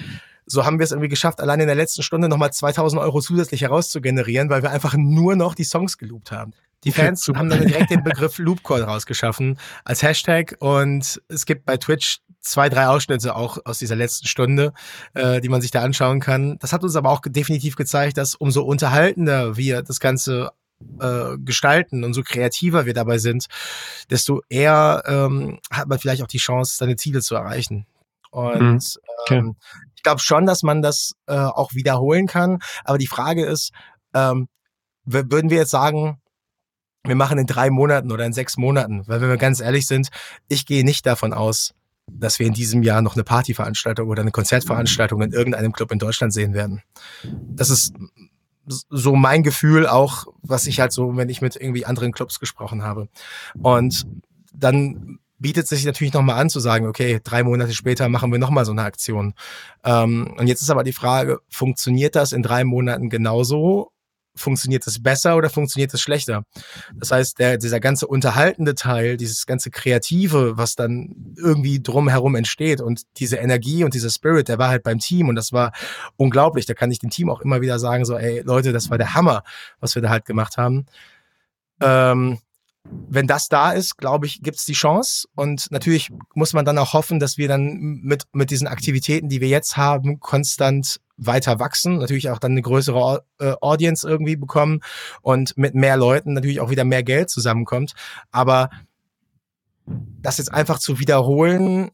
so 0.46 0.64
haben 0.64 0.78
wir 0.78 0.84
es 0.84 0.92
irgendwie 0.92 1.08
geschafft, 1.08 1.40
allein 1.40 1.60
in 1.60 1.66
der 1.66 1.74
letzten 1.74 2.02
Stunde 2.02 2.28
nochmal 2.28 2.52
2000 2.52 3.00
Euro 3.00 3.20
zusätzlich 3.20 3.62
herauszugenerieren, 3.62 4.50
weil 4.50 4.62
wir 4.62 4.70
einfach 4.70 4.94
nur 4.96 5.34
noch 5.34 5.54
die 5.54 5.64
Songs 5.64 5.98
geloopt 5.98 6.30
haben. 6.30 6.52
Die 6.84 6.92
Fans 6.92 7.28
haben 7.28 7.48
dann 7.48 7.66
direkt 7.66 7.90
den 7.90 8.02
Begriff 8.04 8.38
Loopcall 8.38 8.82
rausgeschaffen 8.82 9.58
als 9.84 10.02
Hashtag 10.02 10.56
und 10.58 11.22
es 11.28 11.46
gibt 11.46 11.64
bei 11.64 11.76
Twitch 11.76 12.18
zwei, 12.40 12.68
drei 12.68 12.88
Ausschnitte 12.88 13.36
auch 13.36 13.58
aus 13.64 13.78
dieser 13.78 13.94
letzten 13.96 14.26
Stunde, 14.26 14.72
äh, 15.14 15.40
die 15.40 15.48
man 15.48 15.62
sich 15.62 15.70
da 15.70 15.82
anschauen 15.82 16.20
kann. 16.20 16.58
Das 16.58 16.72
hat 16.72 16.82
uns 16.82 16.96
aber 16.96 17.10
auch 17.10 17.20
definitiv 17.24 17.76
gezeigt, 17.76 18.18
dass 18.18 18.34
umso 18.34 18.62
unterhaltender 18.62 19.56
wir 19.56 19.82
das 19.82 20.00
Ganze 20.00 20.50
äh, 21.00 21.36
gestalten 21.38 22.04
und 22.04 22.14
so 22.14 22.22
kreativer 22.22 22.86
wir 22.86 22.94
dabei 22.94 23.18
sind, 23.18 23.46
desto 24.10 24.42
eher 24.48 25.02
ähm, 25.06 25.58
hat 25.70 25.88
man 25.88 25.98
vielleicht 25.98 26.22
auch 26.22 26.28
die 26.28 26.38
Chance, 26.38 26.76
seine 26.76 26.96
Ziele 26.96 27.20
zu 27.20 27.34
erreichen. 27.34 27.86
Und 28.30 28.60
Mhm. 28.60 28.80
Okay. 29.24 29.38
ähm, 29.38 29.56
ich 29.94 30.02
glaube 30.02 30.20
schon, 30.20 30.46
dass 30.46 30.62
man 30.62 30.82
das 30.82 31.12
äh, 31.26 31.34
auch 31.34 31.74
wiederholen 31.74 32.26
kann. 32.26 32.58
Aber 32.84 32.98
die 32.98 33.06
Frage 33.06 33.44
ist, 33.44 33.70
ähm, 34.14 34.48
würden 35.04 35.50
wir 35.50 35.58
jetzt 35.58 35.70
sagen, 35.70 36.20
wir 37.04 37.16
machen 37.16 37.38
in 37.38 37.46
drei 37.46 37.70
Monaten 37.70 38.12
oder 38.12 38.24
in 38.24 38.32
sechs 38.32 38.56
Monaten, 38.56 39.02
weil 39.06 39.20
wenn 39.20 39.28
wir 39.28 39.36
ganz 39.36 39.60
ehrlich 39.60 39.86
sind, 39.86 40.08
ich 40.48 40.66
gehe 40.66 40.84
nicht 40.84 41.04
davon 41.06 41.32
aus, 41.32 41.74
dass 42.06 42.38
wir 42.38 42.46
in 42.46 42.52
diesem 42.52 42.82
Jahr 42.82 43.02
noch 43.02 43.14
eine 43.14 43.24
Partyveranstaltung 43.24 44.08
oder 44.08 44.22
eine 44.22 44.32
Konzertveranstaltung 44.32 45.22
in 45.22 45.32
irgendeinem 45.32 45.72
Club 45.72 45.92
in 45.92 45.98
Deutschland 45.98 46.32
sehen 46.32 46.54
werden. 46.54 46.82
Das 47.24 47.70
ist 47.70 47.94
so 48.66 49.16
mein 49.16 49.42
Gefühl 49.42 49.86
auch, 49.86 50.26
was 50.42 50.66
ich 50.66 50.80
halt 50.80 50.92
so, 50.92 51.16
wenn 51.16 51.28
ich 51.28 51.42
mit 51.42 51.56
irgendwie 51.56 51.84
anderen 51.84 52.12
Clubs 52.12 52.40
gesprochen 52.40 52.82
habe. 52.82 53.08
Und 53.60 54.06
dann 54.54 55.18
bietet 55.38 55.66
sich 55.66 55.84
natürlich 55.84 56.12
nochmal 56.12 56.40
an 56.40 56.48
zu 56.48 56.60
sagen, 56.60 56.86
okay, 56.86 57.20
drei 57.22 57.42
Monate 57.42 57.74
später 57.74 58.08
machen 58.08 58.30
wir 58.30 58.38
nochmal 58.38 58.64
so 58.64 58.72
eine 58.72 58.82
Aktion. 58.82 59.34
Ähm, 59.84 60.34
und 60.38 60.46
jetzt 60.46 60.62
ist 60.62 60.70
aber 60.70 60.84
die 60.84 60.92
Frage, 60.92 61.40
funktioniert 61.48 62.14
das 62.14 62.32
in 62.32 62.42
drei 62.42 62.64
Monaten 62.64 63.10
genauso? 63.10 63.90
Funktioniert 64.34 64.86
es 64.86 65.02
besser 65.02 65.36
oder 65.36 65.50
funktioniert 65.50 65.92
es 65.92 66.00
schlechter? 66.00 66.44
Das 66.94 67.10
heißt, 67.10 67.38
der, 67.38 67.58
dieser 67.58 67.80
ganze 67.80 68.06
unterhaltende 68.06 68.74
Teil, 68.74 69.16
dieses 69.16 69.46
ganze 69.46 69.70
Kreative, 69.70 70.56
was 70.56 70.74
dann 70.74 71.34
irgendwie 71.36 71.82
drumherum 71.82 72.34
entsteht 72.34 72.80
und 72.80 73.02
diese 73.18 73.36
Energie 73.36 73.84
und 73.84 73.94
dieser 73.94 74.10
Spirit, 74.10 74.48
der 74.48 74.58
war 74.58 74.68
halt 74.68 74.82
beim 74.82 74.98
Team 74.98 75.28
und 75.28 75.34
das 75.36 75.52
war 75.52 75.72
unglaublich. 76.16 76.66
Da 76.66 76.74
kann 76.74 76.90
ich 76.90 76.98
dem 76.98 77.10
Team 77.10 77.28
auch 77.30 77.40
immer 77.40 77.60
wieder 77.60 77.78
sagen, 77.78 78.04
so, 78.04 78.16
ey, 78.16 78.40
Leute, 78.40 78.72
das 78.72 78.90
war 78.90 78.98
der 78.98 79.14
Hammer, 79.14 79.42
was 79.80 79.94
wir 79.94 80.02
da 80.02 80.08
halt 80.08 80.24
gemacht 80.24 80.56
haben. 80.56 80.86
Ähm, 81.80 82.38
wenn 82.84 83.26
das 83.26 83.48
da 83.48 83.72
ist, 83.72 83.96
glaube 83.96 84.26
ich, 84.26 84.42
gibt 84.42 84.56
es 84.58 84.64
die 84.64 84.72
Chance. 84.72 85.28
Und 85.34 85.70
natürlich 85.70 86.10
muss 86.34 86.52
man 86.52 86.64
dann 86.64 86.78
auch 86.78 86.92
hoffen, 86.92 87.20
dass 87.20 87.38
wir 87.38 87.48
dann 87.48 88.00
mit, 88.02 88.24
mit 88.32 88.50
diesen 88.50 88.66
Aktivitäten, 88.66 89.28
die 89.28 89.40
wir 89.40 89.48
jetzt 89.48 89.76
haben, 89.76 90.20
konstant 90.20 91.00
weiter 91.16 91.60
wachsen, 91.60 91.98
natürlich 91.98 92.30
auch 92.30 92.38
dann 92.38 92.52
eine 92.52 92.62
größere 92.62 93.24
äh, 93.38 93.52
Audience 93.60 94.08
irgendwie 94.08 94.36
bekommen 94.36 94.80
und 95.20 95.56
mit 95.56 95.74
mehr 95.74 95.96
Leuten 95.96 96.32
natürlich 96.32 96.60
auch 96.60 96.70
wieder 96.70 96.84
mehr 96.84 97.02
Geld 97.02 97.30
zusammenkommt. 97.30 97.94
Aber 98.30 98.70
das 99.86 100.38
jetzt 100.38 100.52
einfach 100.52 100.78
zu 100.78 100.98
wiederholen, 100.98 101.90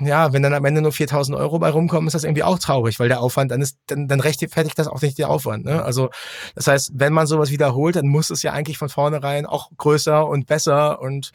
ja, 0.00 0.32
wenn 0.32 0.42
dann 0.42 0.54
am 0.54 0.64
Ende 0.64 0.82
nur 0.82 0.92
4000 0.92 1.36
Euro 1.38 1.58
bei 1.58 1.70
rumkommen, 1.70 2.06
ist 2.08 2.14
das 2.14 2.24
irgendwie 2.24 2.42
auch 2.42 2.58
traurig, 2.58 2.98
weil 2.98 3.08
der 3.08 3.20
Aufwand, 3.20 3.50
dann 3.50 3.62
ist, 3.62 3.78
dann, 3.86 4.08
dann 4.08 4.20
rechtfertigt 4.20 4.78
das 4.78 4.88
auch 4.88 5.00
nicht 5.00 5.18
der 5.18 5.30
Aufwand. 5.30 5.64
Ne? 5.64 5.82
Also, 5.82 6.10
das 6.54 6.66
heißt, 6.66 6.92
wenn 6.94 7.12
man 7.12 7.26
sowas 7.26 7.50
wiederholt, 7.50 7.96
dann 7.96 8.08
muss 8.08 8.30
es 8.30 8.42
ja 8.42 8.52
eigentlich 8.52 8.78
von 8.78 8.88
vornherein 8.88 9.46
auch 9.46 9.70
größer 9.76 10.26
und 10.26 10.46
besser 10.46 11.00
und 11.00 11.30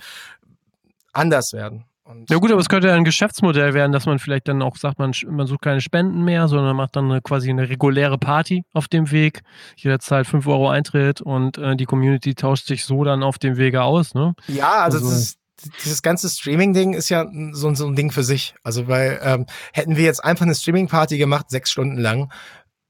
anders 1.14 1.54
werden. 1.54 1.86
Und 2.04 2.30
Ja 2.30 2.38
gut, 2.38 2.52
aber 2.52 2.62
es 2.62 2.70
könnte 2.70 2.90
ja 2.90 2.94
ein 2.94 3.04
Geschäftsmodell 3.04 3.74
werden, 3.74 3.92
dass 3.92 4.06
man 4.06 4.20
vielleicht 4.20 4.48
dann 4.48 4.62
auch 4.62 4.76
sagt, 4.76 5.00
man, 5.00 5.12
man 5.28 5.48
sucht 5.48 5.62
keine 5.64 5.82
Spenden 5.82 6.24
mehr, 6.24 6.48
sondern 6.48 6.76
macht 6.76 6.96
dann 6.96 7.10
eine, 7.10 7.22
quasi 7.22 7.50
eine 7.50 7.68
reguläre 7.68 8.18
Party 8.20 8.64
auf 8.74 8.88
dem 8.88 9.10
Weg. 9.12 9.42
Jeder 9.76 10.00
zahlt 10.00 10.28
5 10.28 10.46
Euro 10.46 10.70
Eintritt 10.70 11.22
und 11.22 11.58
äh, 11.58 11.76
die 11.76 11.86
Community 11.86 12.36
tauscht 12.36 12.68
sich 12.68 12.86
so 12.86 13.04
dann 13.04 13.24
auf 13.24 13.40
dem 13.40 13.58
Wege 13.58 13.82
aus. 13.82 14.14
Ne? 14.14 14.36
Ja, 14.48 14.84
also, 14.84 14.98
Also- 15.00 15.10
das 15.10 15.20
ist, 15.20 15.38
dieses 15.84 16.02
ganze 16.02 16.30
Streaming-Ding 16.30 16.94
ist 16.94 17.10
ja 17.10 17.26
so, 17.52 17.74
so 17.74 17.88
ein 17.88 17.96
Ding 17.96 18.12
für 18.12 18.24
sich. 18.24 18.56
Also, 18.64 18.88
weil 18.88 19.20
ähm, 19.24 19.46
hätten 19.74 19.98
wir 19.98 20.04
jetzt 20.04 20.24
einfach 20.24 20.46
eine 20.46 20.56
Streaming-Party 20.56 21.18
gemacht, 21.18 21.50
sechs 21.50 21.72
Stunden 21.72 21.98
lang, 21.98 22.32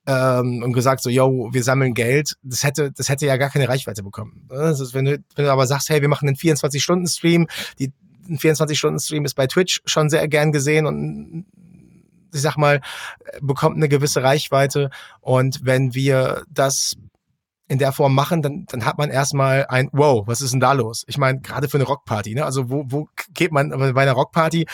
ähm, 0.07 0.61
und 0.63 0.73
gesagt 0.73 1.01
so, 1.01 1.09
yo, 1.09 1.49
wir 1.51 1.63
sammeln 1.63 1.93
Geld, 1.93 2.35
das 2.43 2.63
hätte, 2.63 2.91
das 2.91 3.09
hätte 3.09 3.25
ja 3.25 3.37
gar 3.37 3.49
keine 3.49 3.67
Reichweite 3.67 4.03
bekommen. 4.03 4.45
Das 4.49 4.79
ist, 4.79 4.93
wenn, 4.93 5.05
du, 5.05 5.23
wenn 5.35 5.45
du 5.45 5.51
aber 5.51 5.67
sagst, 5.67 5.89
hey, 5.89 6.01
wir 6.01 6.09
machen 6.09 6.27
einen 6.27 6.37
24-Stunden-Stream, 6.37 7.47
die, 7.79 7.91
ein 8.27 8.37
24-Stunden-Stream 8.37 9.25
ist 9.25 9.35
bei 9.35 9.47
Twitch 9.47 9.81
schon 9.85 10.09
sehr 10.09 10.27
gern 10.27 10.51
gesehen 10.51 10.85
und 10.85 11.45
ich 12.33 12.41
sag 12.41 12.57
mal, 12.57 12.81
bekommt 13.39 13.77
eine 13.77 13.87
gewisse 13.87 14.21
Reichweite. 14.21 14.89
Und 15.21 15.61
wenn 15.63 15.93
wir 15.93 16.43
das 16.49 16.95
in 17.67 17.79
der 17.79 17.91
Form 17.91 18.13
machen, 18.13 18.41
dann, 18.41 18.65
dann 18.67 18.85
hat 18.85 18.97
man 18.97 19.09
erstmal 19.09 19.65
ein 19.67 19.89
Wow, 19.91 20.27
was 20.27 20.41
ist 20.41 20.53
denn 20.53 20.59
da 20.59 20.73
los? 20.73 21.03
Ich 21.07 21.17
meine, 21.17 21.39
gerade 21.39 21.67
für 21.67 21.77
eine 21.77 21.85
Rockparty, 21.85 22.35
ne? 22.35 22.45
Also 22.45 22.69
wo, 22.69 22.85
wo 22.87 23.09
geht 23.33 23.51
man 23.51 23.69
bei 23.69 24.01
einer 24.01 24.13
Rockparty? 24.13 24.67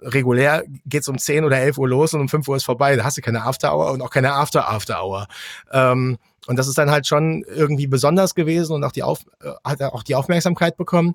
Regulär 0.00 0.64
geht's 0.84 1.08
um 1.08 1.18
10 1.18 1.44
oder 1.44 1.58
11 1.58 1.78
Uhr 1.78 1.88
los 1.88 2.14
und 2.14 2.20
um 2.22 2.28
5 2.28 2.48
Uhr 2.48 2.56
ist 2.56 2.64
vorbei. 2.64 2.96
Da 2.96 3.04
hast 3.04 3.16
du 3.16 3.22
keine 3.22 3.44
After-Hour 3.44 3.92
und 3.92 4.02
auch 4.02 4.10
keine 4.10 4.32
After-After-Hour. 4.32 5.28
Ähm, 5.72 6.18
und 6.46 6.56
das 6.56 6.66
ist 6.66 6.76
dann 6.76 6.90
halt 6.90 7.06
schon 7.06 7.44
irgendwie 7.46 7.86
besonders 7.86 8.34
gewesen 8.34 8.74
und 8.74 8.82
auch 8.82 8.92
die, 8.92 9.04
Auf, 9.04 9.20
äh, 9.40 9.52
hat 9.64 9.80
auch 9.82 10.02
die 10.02 10.16
Aufmerksamkeit 10.16 10.76
bekommen. 10.76 11.14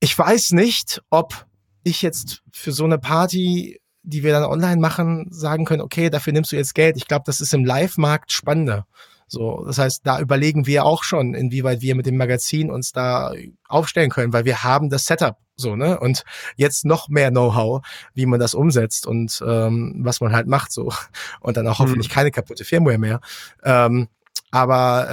Ich 0.00 0.18
weiß 0.18 0.52
nicht, 0.52 1.02
ob 1.10 1.46
ich 1.82 2.00
jetzt 2.00 2.42
für 2.50 2.72
so 2.72 2.84
eine 2.84 2.98
Party, 2.98 3.80
die 4.02 4.22
wir 4.22 4.32
dann 4.32 4.44
online 4.44 4.80
machen, 4.80 5.28
sagen 5.30 5.66
können, 5.66 5.82
okay, 5.82 6.08
dafür 6.08 6.32
nimmst 6.32 6.52
du 6.52 6.56
jetzt 6.56 6.74
Geld. 6.74 6.96
Ich 6.96 7.06
glaube, 7.06 7.24
das 7.26 7.40
ist 7.40 7.52
im 7.52 7.64
Live-Markt 7.64 8.32
spannender. 8.32 8.86
So, 9.28 9.64
das 9.66 9.78
heißt, 9.78 10.02
da 10.04 10.20
überlegen 10.20 10.66
wir 10.66 10.84
auch 10.84 11.02
schon, 11.02 11.34
inwieweit 11.34 11.80
wir 11.80 11.96
mit 11.96 12.06
dem 12.06 12.16
Magazin 12.16 12.70
uns 12.70 12.92
da 12.92 13.32
aufstellen 13.68 14.10
können, 14.10 14.32
weil 14.32 14.44
wir 14.44 14.62
haben 14.62 14.88
das 14.88 15.06
Setup 15.06 15.36
so, 15.56 15.74
ne? 15.74 15.98
Und 15.98 16.24
jetzt 16.56 16.84
noch 16.84 17.08
mehr 17.08 17.30
Know-how, 17.30 17.84
wie 18.14 18.26
man 18.26 18.38
das 18.38 18.54
umsetzt 18.54 19.06
und 19.06 19.42
ähm, 19.46 19.96
was 20.00 20.20
man 20.20 20.32
halt 20.32 20.46
macht 20.46 20.70
so. 20.70 20.92
Und 21.40 21.56
dann 21.56 21.66
auch 21.66 21.78
hoffentlich 21.78 22.10
mhm. 22.10 22.12
keine 22.12 22.30
kaputte 22.30 22.64
Firmware 22.64 22.98
mehr. 22.98 23.20
Ähm, 23.64 24.08
aber 24.50 25.08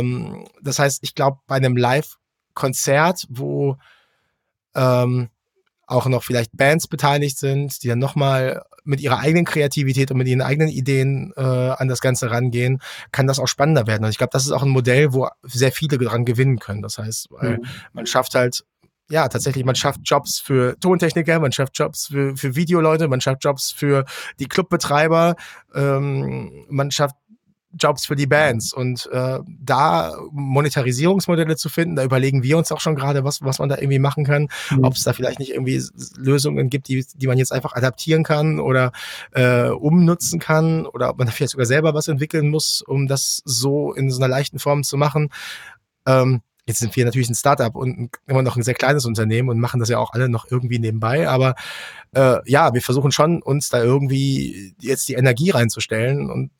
ähm, 0.00 0.46
das 0.62 0.78
heißt, 0.78 1.00
ich 1.02 1.14
glaube, 1.14 1.38
bei 1.46 1.56
einem 1.56 1.76
Live-Konzert, 1.76 3.26
wo 3.30 3.78
ähm, 4.74 5.30
auch 5.86 6.06
noch 6.06 6.24
vielleicht 6.24 6.56
Bands 6.56 6.88
beteiligt 6.88 7.38
sind, 7.38 7.82
die 7.82 7.88
dann 7.88 7.98
nochmal 7.98 8.64
mit 8.86 9.00
ihrer 9.00 9.18
eigenen 9.18 9.44
Kreativität 9.44 10.10
und 10.10 10.18
mit 10.18 10.28
ihren 10.28 10.42
eigenen 10.42 10.68
Ideen 10.68 11.32
äh, 11.36 11.40
an 11.40 11.88
das 11.88 12.00
Ganze 12.00 12.30
rangehen, 12.30 12.80
kann 13.12 13.26
das 13.26 13.38
auch 13.38 13.48
spannender 13.48 13.86
werden. 13.86 14.04
Und 14.04 14.10
ich 14.10 14.18
glaube, 14.18 14.30
das 14.32 14.44
ist 14.44 14.52
auch 14.52 14.62
ein 14.62 14.68
Modell, 14.68 15.12
wo 15.12 15.28
sehr 15.42 15.72
viele 15.72 15.98
daran 15.98 16.24
gewinnen 16.24 16.58
können. 16.58 16.82
Das 16.82 16.98
heißt, 16.98 17.30
mhm. 17.30 17.64
man 17.92 18.06
schafft 18.06 18.34
halt 18.34 18.64
ja, 19.08 19.28
tatsächlich, 19.28 19.64
man 19.64 19.76
schafft 19.76 20.00
Jobs 20.04 20.40
für 20.40 20.78
Tontechniker, 20.80 21.38
man 21.38 21.52
schafft 21.52 21.78
Jobs 21.78 22.08
für, 22.08 22.36
für 22.36 22.56
Videoleute, 22.56 23.06
man 23.06 23.20
schafft 23.20 23.44
Jobs 23.44 23.70
für 23.70 24.04
die 24.40 24.46
Clubbetreiber, 24.46 25.36
ähm, 25.74 26.66
man 26.68 26.90
schafft 26.90 27.14
Jobs 27.76 28.06
für 28.06 28.16
die 28.16 28.26
Bands. 28.26 28.72
Und 28.72 29.08
äh, 29.12 29.38
da 29.46 30.16
Monetarisierungsmodelle 30.32 31.56
zu 31.56 31.68
finden, 31.68 31.96
da 31.96 32.04
überlegen 32.04 32.42
wir 32.42 32.58
uns 32.58 32.72
auch 32.72 32.80
schon 32.80 32.94
gerade, 32.94 33.24
was, 33.24 33.42
was 33.42 33.58
man 33.58 33.68
da 33.68 33.76
irgendwie 33.76 33.98
machen 33.98 34.24
kann. 34.24 34.48
Mhm. 34.70 34.84
Ob 34.84 34.94
es 34.94 35.04
da 35.04 35.12
vielleicht 35.12 35.38
nicht 35.38 35.52
irgendwie 35.52 35.82
Lösungen 36.16 36.70
gibt, 36.70 36.88
die, 36.88 37.04
die 37.14 37.26
man 37.26 37.38
jetzt 37.38 37.52
einfach 37.52 37.74
adaptieren 37.74 38.24
kann 38.24 38.60
oder 38.60 38.92
äh, 39.32 39.68
umnutzen 39.68 40.40
kann 40.40 40.86
oder 40.86 41.10
ob 41.10 41.18
man 41.18 41.26
da 41.26 41.32
vielleicht 41.32 41.52
sogar 41.52 41.66
selber 41.66 41.94
was 41.94 42.08
entwickeln 42.08 42.48
muss, 42.48 42.82
um 42.82 43.06
das 43.06 43.42
so 43.44 43.92
in 43.92 44.10
so 44.10 44.18
einer 44.18 44.28
leichten 44.28 44.58
Form 44.58 44.82
zu 44.82 44.96
machen. 44.96 45.30
Ähm, 46.06 46.42
Jetzt 46.68 46.80
sind 46.80 46.96
wir 46.96 47.04
natürlich 47.04 47.30
ein 47.30 47.36
Startup 47.36 47.76
und 47.76 48.10
immer 48.26 48.42
noch 48.42 48.56
ein 48.56 48.64
sehr 48.64 48.74
kleines 48.74 49.06
Unternehmen 49.06 49.48
und 49.50 49.60
machen 49.60 49.78
das 49.78 49.88
ja 49.88 49.98
auch 49.98 50.12
alle 50.12 50.28
noch 50.28 50.50
irgendwie 50.50 50.80
nebenbei. 50.80 51.28
Aber 51.28 51.54
äh, 52.12 52.38
ja, 52.44 52.74
wir 52.74 52.82
versuchen 52.82 53.12
schon, 53.12 53.40
uns 53.40 53.68
da 53.68 53.80
irgendwie 53.80 54.74
jetzt 54.80 55.08
die 55.08 55.14
Energie 55.14 55.50
reinzustellen 55.50 56.28
und 56.28 56.50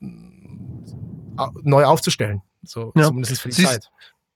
neu 1.62 1.85
aufzustellen. 1.85 2.42
So 2.62 2.92
ja. 2.96 3.05
zumindest 3.05 3.40
für 3.40 3.49
die 3.49 3.55
siehst, 3.55 3.68
Zeit. 3.68 3.90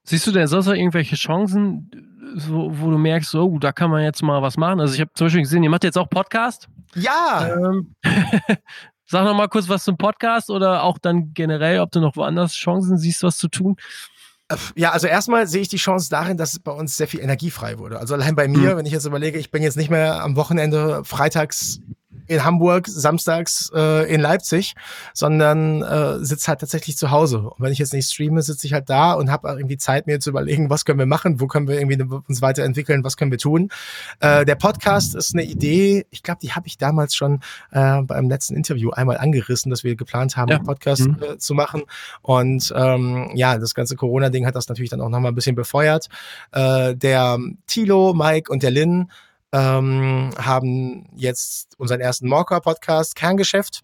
Siehst 0.04 0.26
du 0.26 0.32
denn 0.32 0.46
sonst 0.46 0.66
noch 0.66 0.74
irgendwelche 0.74 1.16
Chancen, 1.16 1.90
so, 2.36 2.70
wo 2.72 2.90
du 2.90 2.98
merkst, 2.98 3.30
so, 3.30 3.58
da 3.58 3.72
kann 3.72 3.90
man 3.90 4.02
jetzt 4.02 4.22
mal 4.22 4.42
was 4.42 4.56
machen? 4.56 4.80
Also 4.80 4.94
ich 4.94 5.00
habe 5.00 5.10
zum 5.14 5.26
Beispiel 5.26 5.42
gesehen, 5.42 5.62
ihr 5.62 5.70
macht 5.70 5.84
jetzt 5.84 5.98
auch 5.98 6.08
Podcast. 6.08 6.68
Ja. 6.94 7.54
Ähm, 7.54 7.94
sag 9.06 9.24
noch 9.24 9.34
mal 9.34 9.48
kurz 9.48 9.68
was 9.68 9.84
zum 9.84 9.96
Podcast 9.96 10.50
oder 10.50 10.84
auch 10.84 10.98
dann 10.98 11.34
generell, 11.34 11.80
ob 11.80 11.90
du 11.90 12.00
noch 12.00 12.16
woanders 12.16 12.54
Chancen 12.54 12.98
siehst, 12.98 13.22
was 13.22 13.38
zu 13.38 13.48
tun. 13.48 13.76
Ja, 14.74 14.90
also 14.90 15.06
erstmal 15.06 15.46
sehe 15.46 15.62
ich 15.62 15.68
die 15.68 15.76
Chance 15.76 16.08
darin, 16.10 16.36
dass 16.36 16.58
bei 16.58 16.72
uns 16.72 16.96
sehr 16.96 17.06
viel 17.06 17.20
Energie 17.20 17.50
frei 17.50 17.78
wurde. 17.78 18.00
Also 18.00 18.14
allein 18.14 18.34
bei 18.34 18.48
mir, 18.48 18.72
mhm. 18.72 18.78
wenn 18.78 18.86
ich 18.86 18.92
jetzt 18.92 19.06
überlege, 19.06 19.38
ich 19.38 19.50
bin 19.50 19.62
jetzt 19.62 19.76
nicht 19.76 19.90
mehr 19.90 20.22
am 20.22 20.34
Wochenende 20.34 21.04
freitags 21.04 21.80
in 22.26 22.44
Hamburg, 22.44 22.86
samstags 22.88 23.70
äh, 23.74 24.12
in 24.12 24.20
Leipzig, 24.20 24.74
sondern 25.14 25.82
äh, 25.82 26.24
sitze 26.24 26.48
halt 26.48 26.60
tatsächlich 26.60 26.96
zu 26.96 27.10
Hause. 27.10 27.40
Und 27.40 27.60
wenn 27.60 27.72
ich 27.72 27.78
jetzt 27.78 27.92
nicht 27.92 28.10
streame, 28.10 28.42
sitze 28.42 28.66
ich 28.66 28.72
halt 28.72 28.88
da 28.88 29.12
und 29.12 29.30
habe 29.30 29.48
irgendwie 29.48 29.78
Zeit, 29.78 30.06
mir 30.06 30.20
zu 30.20 30.30
überlegen, 30.30 30.70
was 30.70 30.84
können 30.84 30.98
wir 30.98 31.06
machen, 31.06 31.40
wo 31.40 31.46
können 31.46 31.68
wir 31.68 31.80
irgendwie 31.80 32.02
uns 32.02 32.42
weiterentwickeln, 32.42 33.04
was 33.04 33.16
können 33.16 33.30
wir 33.30 33.38
tun. 33.38 33.68
Äh, 34.20 34.44
der 34.44 34.54
Podcast 34.54 35.14
ist 35.14 35.34
eine 35.34 35.44
Idee, 35.44 36.06
ich 36.10 36.22
glaube, 36.22 36.38
die 36.42 36.52
habe 36.52 36.66
ich 36.66 36.78
damals 36.78 37.14
schon 37.14 37.40
äh, 37.72 38.02
beim 38.02 38.28
letzten 38.28 38.54
Interview 38.54 38.90
einmal 38.90 39.18
angerissen, 39.18 39.70
dass 39.70 39.84
wir 39.84 39.96
geplant 39.96 40.36
haben, 40.36 40.50
ja. 40.50 40.56
einen 40.56 40.66
Podcast 40.66 41.06
mhm. 41.06 41.16
äh, 41.22 41.38
zu 41.38 41.54
machen. 41.54 41.82
Und 42.22 42.72
ähm, 42.76 43.30
ja, 43.34 43.58
das 43.58 43.74
ganze 43.74 43.96
Corona-Ding 43.96 44.46
hat 44.46 44.56
das 44.56 44.68
natürlich 44.68 44.90
dann 44.90 45.00
auch 45.00 45.08
nochmal 45.08 45.32
ein 45.32 45.36
bisschen 45.36 45.56
befeuert. 45.56 46.08
Äh, 46.52 46.94
der 46.94 47.38
Tilo, 47.66 48.14
Mike 48.14 48.50
und 48.52 48.62
der 48.62 48.70
Lin 48.70 49.10
ähm, 49.52 50.30
haben 50.38 51.08
jetzt 51.14 51.78
unseren 51.78 52.00
ersten 52.00 52.28
Morker-Podcast 52.28 53.14
Kerngeschäft 53.14 53.82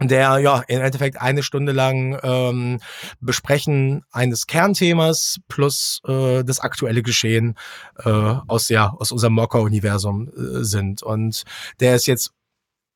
der 0.00 0.38
ja 0.38 0.62
im 0.66 0.80
Endeffekt 0.80 1.20
eine 1.20 1.42
Stunde 1.42 1.72
lang 1.72 2.18
ähm, 2.22 2.80
Besprechen 3.20 4.02
eines 4.10 4.46
Kernthemas 4.46 5.38
plus 5.48 6.00
äh, 6.06 6.42
das 6.42 6.60
aktuelle 6.60 7.02
Geschehen 7.02 7.54
äh, 8.04 8.10
aus 8.10 8.68
ja 8.68 8.92
aus 8.98 9.12
unserem 9.12 9.34
Mocker-Universum 9.34 10.28
äh, 10.28 10.64
sind. 10.64 11.02
Und 11.02 11.44
der 11.80 11.94
ist 11.94 12.06
jetzt 12.06 12.32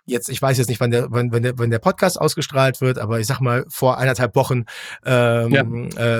jetzt, 0.08 0.28
ich 0.28 0.40
weiß 0.40 0.58
jetzt 0.58 0.68
nicht, 0.68 0.80
wann 0.80 0.90
der, 0.90 1.10
wann, 1.10 1.32
wenn 1.32 1.42
der, 1.42 1.58
wenn 1.58 1.70
der 1.70 1.78
Podcast 1.78 2.20
ausgestrahlt 2.20 2.80
wird, 2.80 2.98
aber 2.98 3.20
ich 3.20 3.26
sag 3.26 3.40
mal, 3.40 3.64
vor 3.68 3.98
eineinhalb 3.98 4.34
Wochen 4.34 4.64
ähm, 5.04 5.52
ja. 5.52 5.62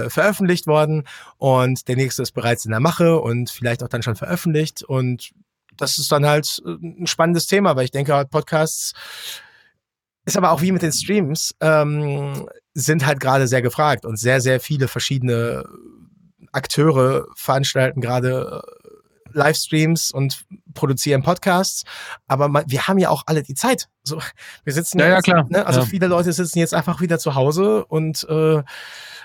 äh, 0.02 0.10
veröffentlicht 0.10 0.66
worden. 0.66 1.04
Und 1.38 1.88
der 1.88 1.96
nächste 1.96 2.22
ist 2.22 2.32
bereits 2.32 2.64
in 2.64 2.70
der 2.70 2.80
Mache 2.80 3.18
und 3.18 3.50
vielleicht 3.50 3.82
auch 3.82 3.88
dann 3.88 4.02
schon 4.02 4.16
veröffentlicht. 4.16 4.82
Und 4.82 5.30
das 5.76 5.98
ist 5.98 6.12
dann 6.12 6.26
halt 6.26 6.62
äh, 6.64 6.70
ein 6.70 7.06
spannendes 7.06 7.46
Thema, 7.46 7.76
weil 7.76 7.84
ich 7.84 7.90
denke, 7.90 8.24
Podcasts 8.30 8.92
ist 10.24 10.36
aber 10.36 10.52
auch 10.52 10.60
wie 10.60 10.72
mit 10.72 10.82
den 10.82 10.92
Streams, 10.92 11.54
ähm, 11.60 12.48
sind 12.74 13.06
halt 13.06 13.18
gerade 13.18 13.48
sehr 13.48 13.62
gefragt 13.62 14.04
und 14.04 14.18
sehr, 14.18 14.40
sehr 14.40 14.60
viele 14.60 14.86
verschiedene 14.86 15.64
Akteure 16.52 17.26
veranstalten 17.34 18.00
gerade 18.00 18.62
äh, 18.62 18.87
Livestreams 19.32 20.10
und 20.10 20.44
produzieren 20.74 21.22
Podcasts, 21.22 21.84
aber 22.26 22.48
man, 22.48 22.64
wir 22.68 22.86
haben 22.86 22.98
ja 22.98 23.10
auch 23.10 23.24
alle 23.26 23.42
die 23.42 23.54
Zeit. 23.54 23.88
So, 24.02 24.20
wir 24.64 24.72
sitzen 24.72 24.98
ja, 24.98 25.08
ja, 25.08 25.20
klar. 25.20 25.46
Ne? 25.48 25.66
Also 25.66 25.80
ja. 25.80 25.86
viele 25.86 26.06
Leute 26.06 26.32
sitzen 26.32 26.58
jetzt 26.58 26.74
einfach 26.74 27.00
wieder 27.00 27.18
zu 27.18 27.34
Hause 27.34 27.84
und 27.86 28.26
äh, 28.28 28.62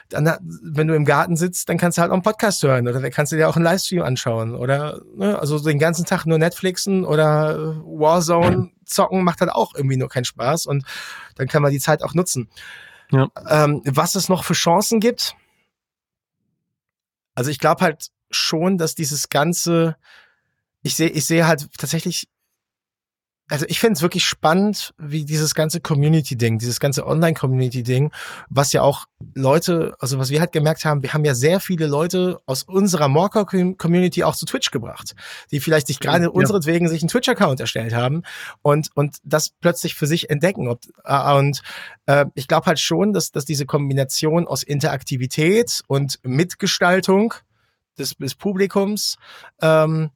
dann, 0.09 0.37
wenn 0.63 0.87
du 0.87 0.95
im 0.95 1.05
Garten 1.05 1.35
sitzt, 1.35 1.69
dann 1.69 1.77
kannst 1.77 1.97
du 1.97 2.01
halt 2.01 2.11
auch 2.11 2.15
einen 2.15 2.23
Podcast 2.23 2.61
hören 2.63 2.87
oder 2.87 2.99
dann 2.99 3.11
kannst 3.11 3.31
du 3.31 3.35
dir 3.35 3.49
auch 3.49 3.55
einen 3.55 3.65
Livestream 3.65 4.03
anschauen 4.03 4.55
oder 4.55 5.01
ne? 5.15 5.39
also 5.39 5.59
den 5.59 5.79
ganzen 5.79 6.05
Tag 6.05 6.25
nur 6.25 6.37
Netflixen 6.37 7.05
oder 7.05 7.75
Warzone 7.85 8.71
zocken 8.85 9.23
macht 9.23 9.39
halt 9.41 9.51
auch 9.51 9.73
irgendwie 9.75 9.97
nur 9.97 10.09
keinen 10.09 10.25
Spaß 10.25 10.65
und 10.65 10.85
dann 11.35 11.47
kann 11.47 11.61
man 11.61 11.71
die 11.71 11.79
Zeit 11.79 12.03
auch 12.03 12.13
nutzen. 12.13 12.49
Ja. 13.11 13.29
Ähm, 13.47 13.81
was 13.85 14.15
es 14.15 14.29
noch 14.29 14.43
für 14.43 14.53
Chancen 14.53 14.99
gibt, 14.99 15.35
also 17.35 17.49
ich 17.49 17.59
glaube 17.59 17.83
halt, 17.83 18.07
schon, 18.35 18.77
dass 18.77 18.95
dieses 18.95 19.29
ganze, 19.29 19.95
ich 20.81 20.95
sehe, 20.95 21.09
ich 21.09 21.25
sehe 21.25 21.47
halt 21.47 21.67
tatsächlich, 21.77 22.27
also 23.49 23.65
ich 23.67 23.79
finde 23.79 23.93
es 23.93 24.01
wirklich 24.01 24.23
spannend, 24.23 24.93
wie 24.97 25.25
dieses 25.25 25.53
ganze 25.53 25.81
Community-Ding, 25.81 26.59
dieses 26.59 26.79
ganze 26.79 27.05
Online-Community-Ding, 27.05 28.11
was 28.49 28.71
ja 28.71 28.81
auch 28.81 29.05
Leute, 29.35 29.95
also 29.99 30.17
was 30.17 30.29
wir 30.29 30.39
halt 30.39 30.53
gemerkt 30.53 30.85
haben, 30.85 31.03
wir 31.03 31.13
haben 31.13 31.25
ja 31.25 31.35
sehr 31.35 31.59
viele 31.59 31.87
Leute 31.87 32.39
aus 32.45 32.63
unserer 32.63 33.09
Morker-Community 33.09 34.23
auch 34.23 34.35
zu 34.35 34.45
Twitch 34.45 34.71
gebracht, 34.71 35.13
die 35.51 35.59
vielleicht 35.59 35.87
sich 35.87 35.99
gerade 35.99 36.25
ja. 36.25 36.29
unseretwegen 36.29 36.87
sich 36.87 37.01
einen 37.01 37.09
Twitch-Account 37.09 37.59
erstellt 37.59 37.93
haben 37.93 38.23
und, 38.61 38.89
und 38.95 39.17
das 39.23 39.49
plötzlich 39.49 39.95
für 39.95 40.07
sich 40.07 40.29
entdecken. 40.29 40.67
Und, 40.67 40.87
äh, 41.03 41.33
und 41.33 41.61
äh, 42.05 42.25
ich 42.35 42.47
glaube 42.47 42.65
halt 42.65 42.79
schon, 42.79 43.11
dass, 43.11 43.31
dass 43.31 43.45
diese 43.45 43.65
Kombination 43.65 44.47
aus 44.47 44.63
Interaktivität 44.63 45.81
und 45.87 46.17
Mitgestaltung 46.23 47.33
des, 47.97 48.15
des 48.17 48.35
Publikums 48.35 49.17
ähm, 49.61 50.11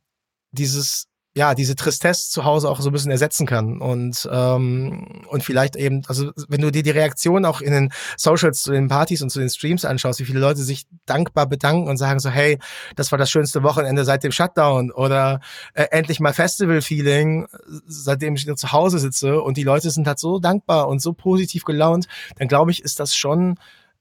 dieses 0.52 1.08
ja, 1.38 1.54
diese 1.54 1.76
Tristesse 1.76 2.32
zu 2.32 2.46
Hause 2.46 2.68
auch 2.68 2.82
so 2.82 2.90
ein 2.90 2.94
bisschen 2.94 3.12
ersetzen 3.12 3.46
kann. 3.46 3.80
Und, 3.80 4.28
ähm, 4.32 5.24
und 5.30 5.44
vielleicht 5.44 5.76
eben, 5.76 6.02
also 6.08 6.32
wenn 6.48 6.62
du 6.62 6.72
dir 6.72 6.82
die 6.82 6.90
Reaktion 6.90 7.46
auch 7.46 7.62
in 7.62 7.72
den 7.72 7.94
Socials 8.18 8.64
zu 8.64 8.72
den 8.72 8.88
Partys 8.88 9.22
und 9.22 9.30
zu 9.30 9.40
den 9.40 9.50
Streams 9.50 9.86
anschaust, 9.86 10.20
wie 10.20 10.26
viele 10.26 10.40
Leute 10.40 10.62
sich 10.62 10.88
dankbar 11.06 11.46
bedanken 11.46 11.88
und 11.88 11.98
sagen 11.98 12.20
so, 12.20 12.32
hey, 12.32 12.58
das 12.96 13.12
war 13.12 13.20
das 13.20 13.30
schönste 13.30 13.62
Wochenende 13.62 14.04
seit 14.04 14.24
dem 14.24 14.32
Shutdown 14.32 14.92
oder 14.92 15.40
äh, 15.76 15.86
endlich 15.92 16.20
mal 16.20 16.34
Festival-Feeling, 16.34 17.46
seitdem 17.86 18.34
ich 18.34 18.48
nur 18.48 18.56
zu 18.56 18.72
Hause 18.72 18.98
sitze 18.98 19.40
und 19.40 19.58
die 19.58 19.64
Leute 19.64 19.92
sind 19.92 20.08
halt 20.08 20.18
so 20.18 20.40
dankbar 20.40 20.88
und 20.88 21.04
so 21.04 21.14
positiv 21.14 21.66
gelaunt, 21.66 22.08
dann 22.38 22.48
glaube 22.48 22.72
ich, 22.72 22.82
ist 22.82 23.00
das 23.00 23.16
schon 23.16 23.60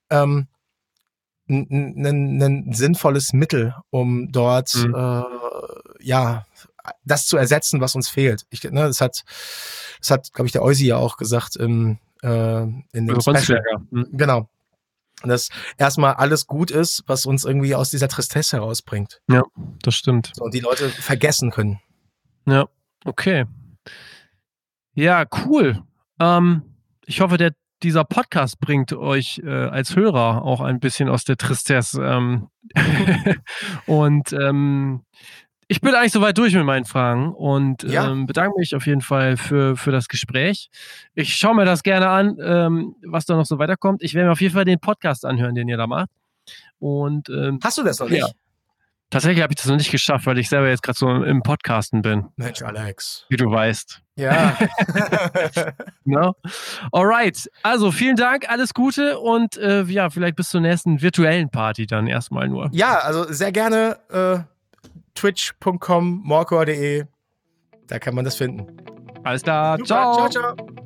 ähm, 0.08 0.46
ein, 1.48 2.40
ein 2.42 2.72
sinnvolles 2.72 3.32
Mittel, 3.32 3.74
um 3.90 4.32
dort 4.32 4.74
mhm. 4.74 4.94
äh, 4.94 5.22
ja 6.00 6.44
das 7.04 7.26
zu 7.26 7.36
ersetzen, 7.36 7.80
was 7.80 7.94
uns 7.94 8.08
fehlt. 8.08 8.46
Ich, 8.50 8.62
ne, 8.64 8.82
das 8.86 9.00
hat, 9.00 9.24
das 10.00 10.10
hat, 10.10 10.32
glaube 10.32 10.46
ich, 10.46 10.52
der 10.52 10.62
Eusi 10.62 10.86
ja 10.86 10.96
auch 10.96 11.16
gesagt 11.16 11.56
im, 11.56 11.98
äh, 12.22 12.62
in 12.62 13.06
dem 13.06 13.20
Special. 13.20 13.62
Mhm. 13.90 14.08
Genau. 14.12 14.48
dass 15.22 15.48
erstmal 15.78 16.14
alles 16.14 16.46
gut 16.46 16.70
ist, 16.70 17.02
was 17.06 17.26
uns 17.26 17.44
irgendwie 17.44 17.74
aus 17.74 17.90
dieser 17.90 18.08
Tristesse 18.08 18.58
herausbringt. 18.58 19.20
Ja, 19.28 19.42
das 19.82 19.94
stimmt. 19.94 20.32
So, 20.36 20.44
und 20.44 20.54
die 20.54 20.60
Leute 20.60 20.88
vergessen 20.88 21.50
können. 21.50 21.80
Ja, 22.46 22.68
okay. 23.04 23.46
Ja, 24.94 25.24
cool. 25.44 25.82
Ähm, 26.20 26.62
ich 27.04 27.20
hoffe, 27.20 27.36
der, 27.36 27.52
dieser 27.82 28.04
Podcast 28.04 28.60
bringt 28.60 28.92
euch 28.92 29.40
äh, 29.44 29.50
als 29.50 29.96
Hörer 29.96 30.42
auch 30.42 30.60
ein 30.60 30.80
bisschen 30.80 31.08
aus 31.08 31.24
der 31.24 31.36
Tristesse. 31.36 32.02
Ähm 32.02 32.48
und 33.86 34.32
ähm, 34.32 35.02
ich 35.68 35.80
bin 35.80 35.94
eigentlich 35.94 36.12
soweit 36.12 36.38
durch 36.38 36.54
mit 36.54 36.64
meinen 36.64 36.84
Fragen 36.84 37.34
und 37.34 37.82
ja. 37.82 38.10
ähm, 38.10 38.26
bedanke 38.26 38.58
mich 38.58 38.74
auf 38.76 38.86
jeden 38.86 39.00
Fall 39.00 39.36
für, 39.36 39.76
für 39.76 39.90
das 39.90 40.08
Gespräch. 40.08 40.70
Ich 41.14 41.34
schaue 41.34 41.56
mir 41.56 41.64
das 41.64 41.82
gerne 41.82 42.08
an, 42.08 42.36
ähm, 42.40 42.94
was 43.04 43.26
da 43.26 43.36
noch 43.36 43.46
so 43.46 43.58
weiterkommt. 43.58 44.02
Ich 44.02 44.14
werde 44.14 44.26
mir 44.26 44.32
auf 44.32 44.40
jeden 44.40 44.54
Fall 44.54 44.64
den 44.64 44.78
Podcast 44.78 45.24
anhören, 45.24 45.54
den 45.54 45.68
ihr 45.68 45.76
da 45.76 45.86
macht. 45.86 46.08
Und, 46.78 47.28
ähm, 47.30 47.58
Hast 47.62 47.78
du 47.78 47.82
das 47.82 47.98
noch 47.98 48.08
nicht? 48.08 48.20
Ja. 48.20 48.28
Tatsächlich 49.10 49.42
habe 49.42 49.52
ich 49.52 49.56
das 49.56 49.66
noch 49.66 49.76
nicht 49.76 49.92
geschafft, 49.92 50.26
weil 50.26 50.36
ich 50.38 50.48
selber 50.48 50.68
jetzt 50.68 50.82
gerade 50.82 50.98
so 50.98 51.08
im 51.08 51.42
Podcasten 51.42 52.02
bin. 52.02 52.26
Mensch, 52.36 52.62
Alex. 52.62 53.24
Wie 53.28 53.36
du 53.36 53.50
weißt. 53.50 54.02
Ja. 54.16 54.56
no? 56.04 56.34
Alright. 56.90 57.48
Also 57.62 57.92
vielen 57.92 58.16
Dank, 58.16 58.50
alles 58.50 58.74
Gute 58.74 59.18
und 59.20 59.56
äh, 59.58 59.82
ja, 59.84 60.10
vielleicht 60.10 60.36
bis 60.36 60.48
zur 60.48 60.60
nächsten 60.60 61.02
virtuellen 61.02 61.50
Party 61.50 61.86
dann 61.86 62.08
erstmal 62.08 62.48
nur. 62.48 62.68
Ja, 62.72 62.98
also 62.98 63.24
sehr 63.32 63.52
gerne 63.52 63.98
äh, 64.10 64.38
twitch.com, 65.14 66.22
morcor.de. 66.24 67.04
Da 67.86 67.98
kann 68.00 68.14
man 68.14 68.24
das 68.24 68.34
finden. 68.34 68.66
Alles 69.22 69.42
klar. 69.42 69.76
Super. 69.76 69.86
Ciao. 69.86 70.28
Ciao, 70.28 70.54
ciao. 70.56 70.85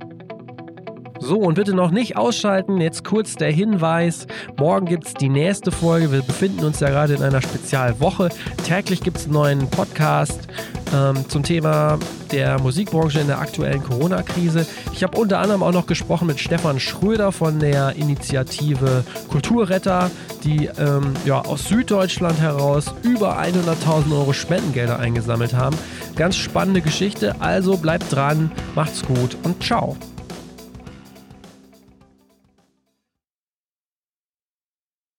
So, 1.22 1.38
und 1.38 1.54
bitte 1.54 1.74
noch 1.74 1.90
nicht 1.90 2.16
ausschalten. 2.16 2.80
Jetzt 2.80 3.04
kurz 3.04 3.34
der 3.34 3.52
Hinweis. 3.52 4.26
Morgen 4.58 4.86
gibt 4.86 5.06
es 5.06 5.14
die 5.14 5.28
nächste 5.28 5.70
Folge. 5.70 6.10
Wir 6.10 6.22
befinden 6.22 6.64
uns 6.64 6.80
ja 6.80 6.88
gerade 6.88 7.12
in 7.12 7.22
einer 7.22 7.42
Spezialwoche. 7.42 8.30
Täglich 8.66 9.02
gibt 9.02 9.18
es 9.18 9.24
einen 9.24 9.34
neuen 9.34 9.70
Podcast 9.70 10.48
ähm, 10.94 11.28
zum 11.28 11.42
Thema 11.42 11.98
der 12.32 12.58
Musikbranche 12.58 13.20
in 13.20 13.26
der 13.26 13.38
aktuellen 13.38 13.82
Corona-Krise. 13.82 14.66
Ich 14.94 15.02
habe 15.02 15.18
unter 15.18 15.40
anderem 15.40 15.62
auch 15.62 15.72
noch 15.72 15.86
gesprochen 15.86 16.26
mit 16.26 16.40
Stefan 16.40 16.80
Schröder 16.80 17.32
von 17.32 17.58
der 17.58 17.96
Initiative 17.96 19.04
Kulturretter, 19.28 20.10
die 20.42 20.70
ähm, 20.78 21.12
ja, 21.26 21.42
aus 21.42 21.68
Süddeutschland 21.68 22.40
heraus 22.40 22.94
über 23.02 23.38
100.000 23.38 24.10
Euro 24.12 24.32
Spendengelder 24.32 24.98
eingesammelt 24.98 25.52
haben. 25.52 25.76
Ganz 26.16 26.36
spannende 26.36 26.80
Geschichte. 26.80 27.36
Also 27.40 27.76
bleibt 27.76 28.10
dran, 28.10 28.50
macht's 28.74 29.02
gut 29.04 29.36
und 29.42 29.62
ciao. 29.62 29.98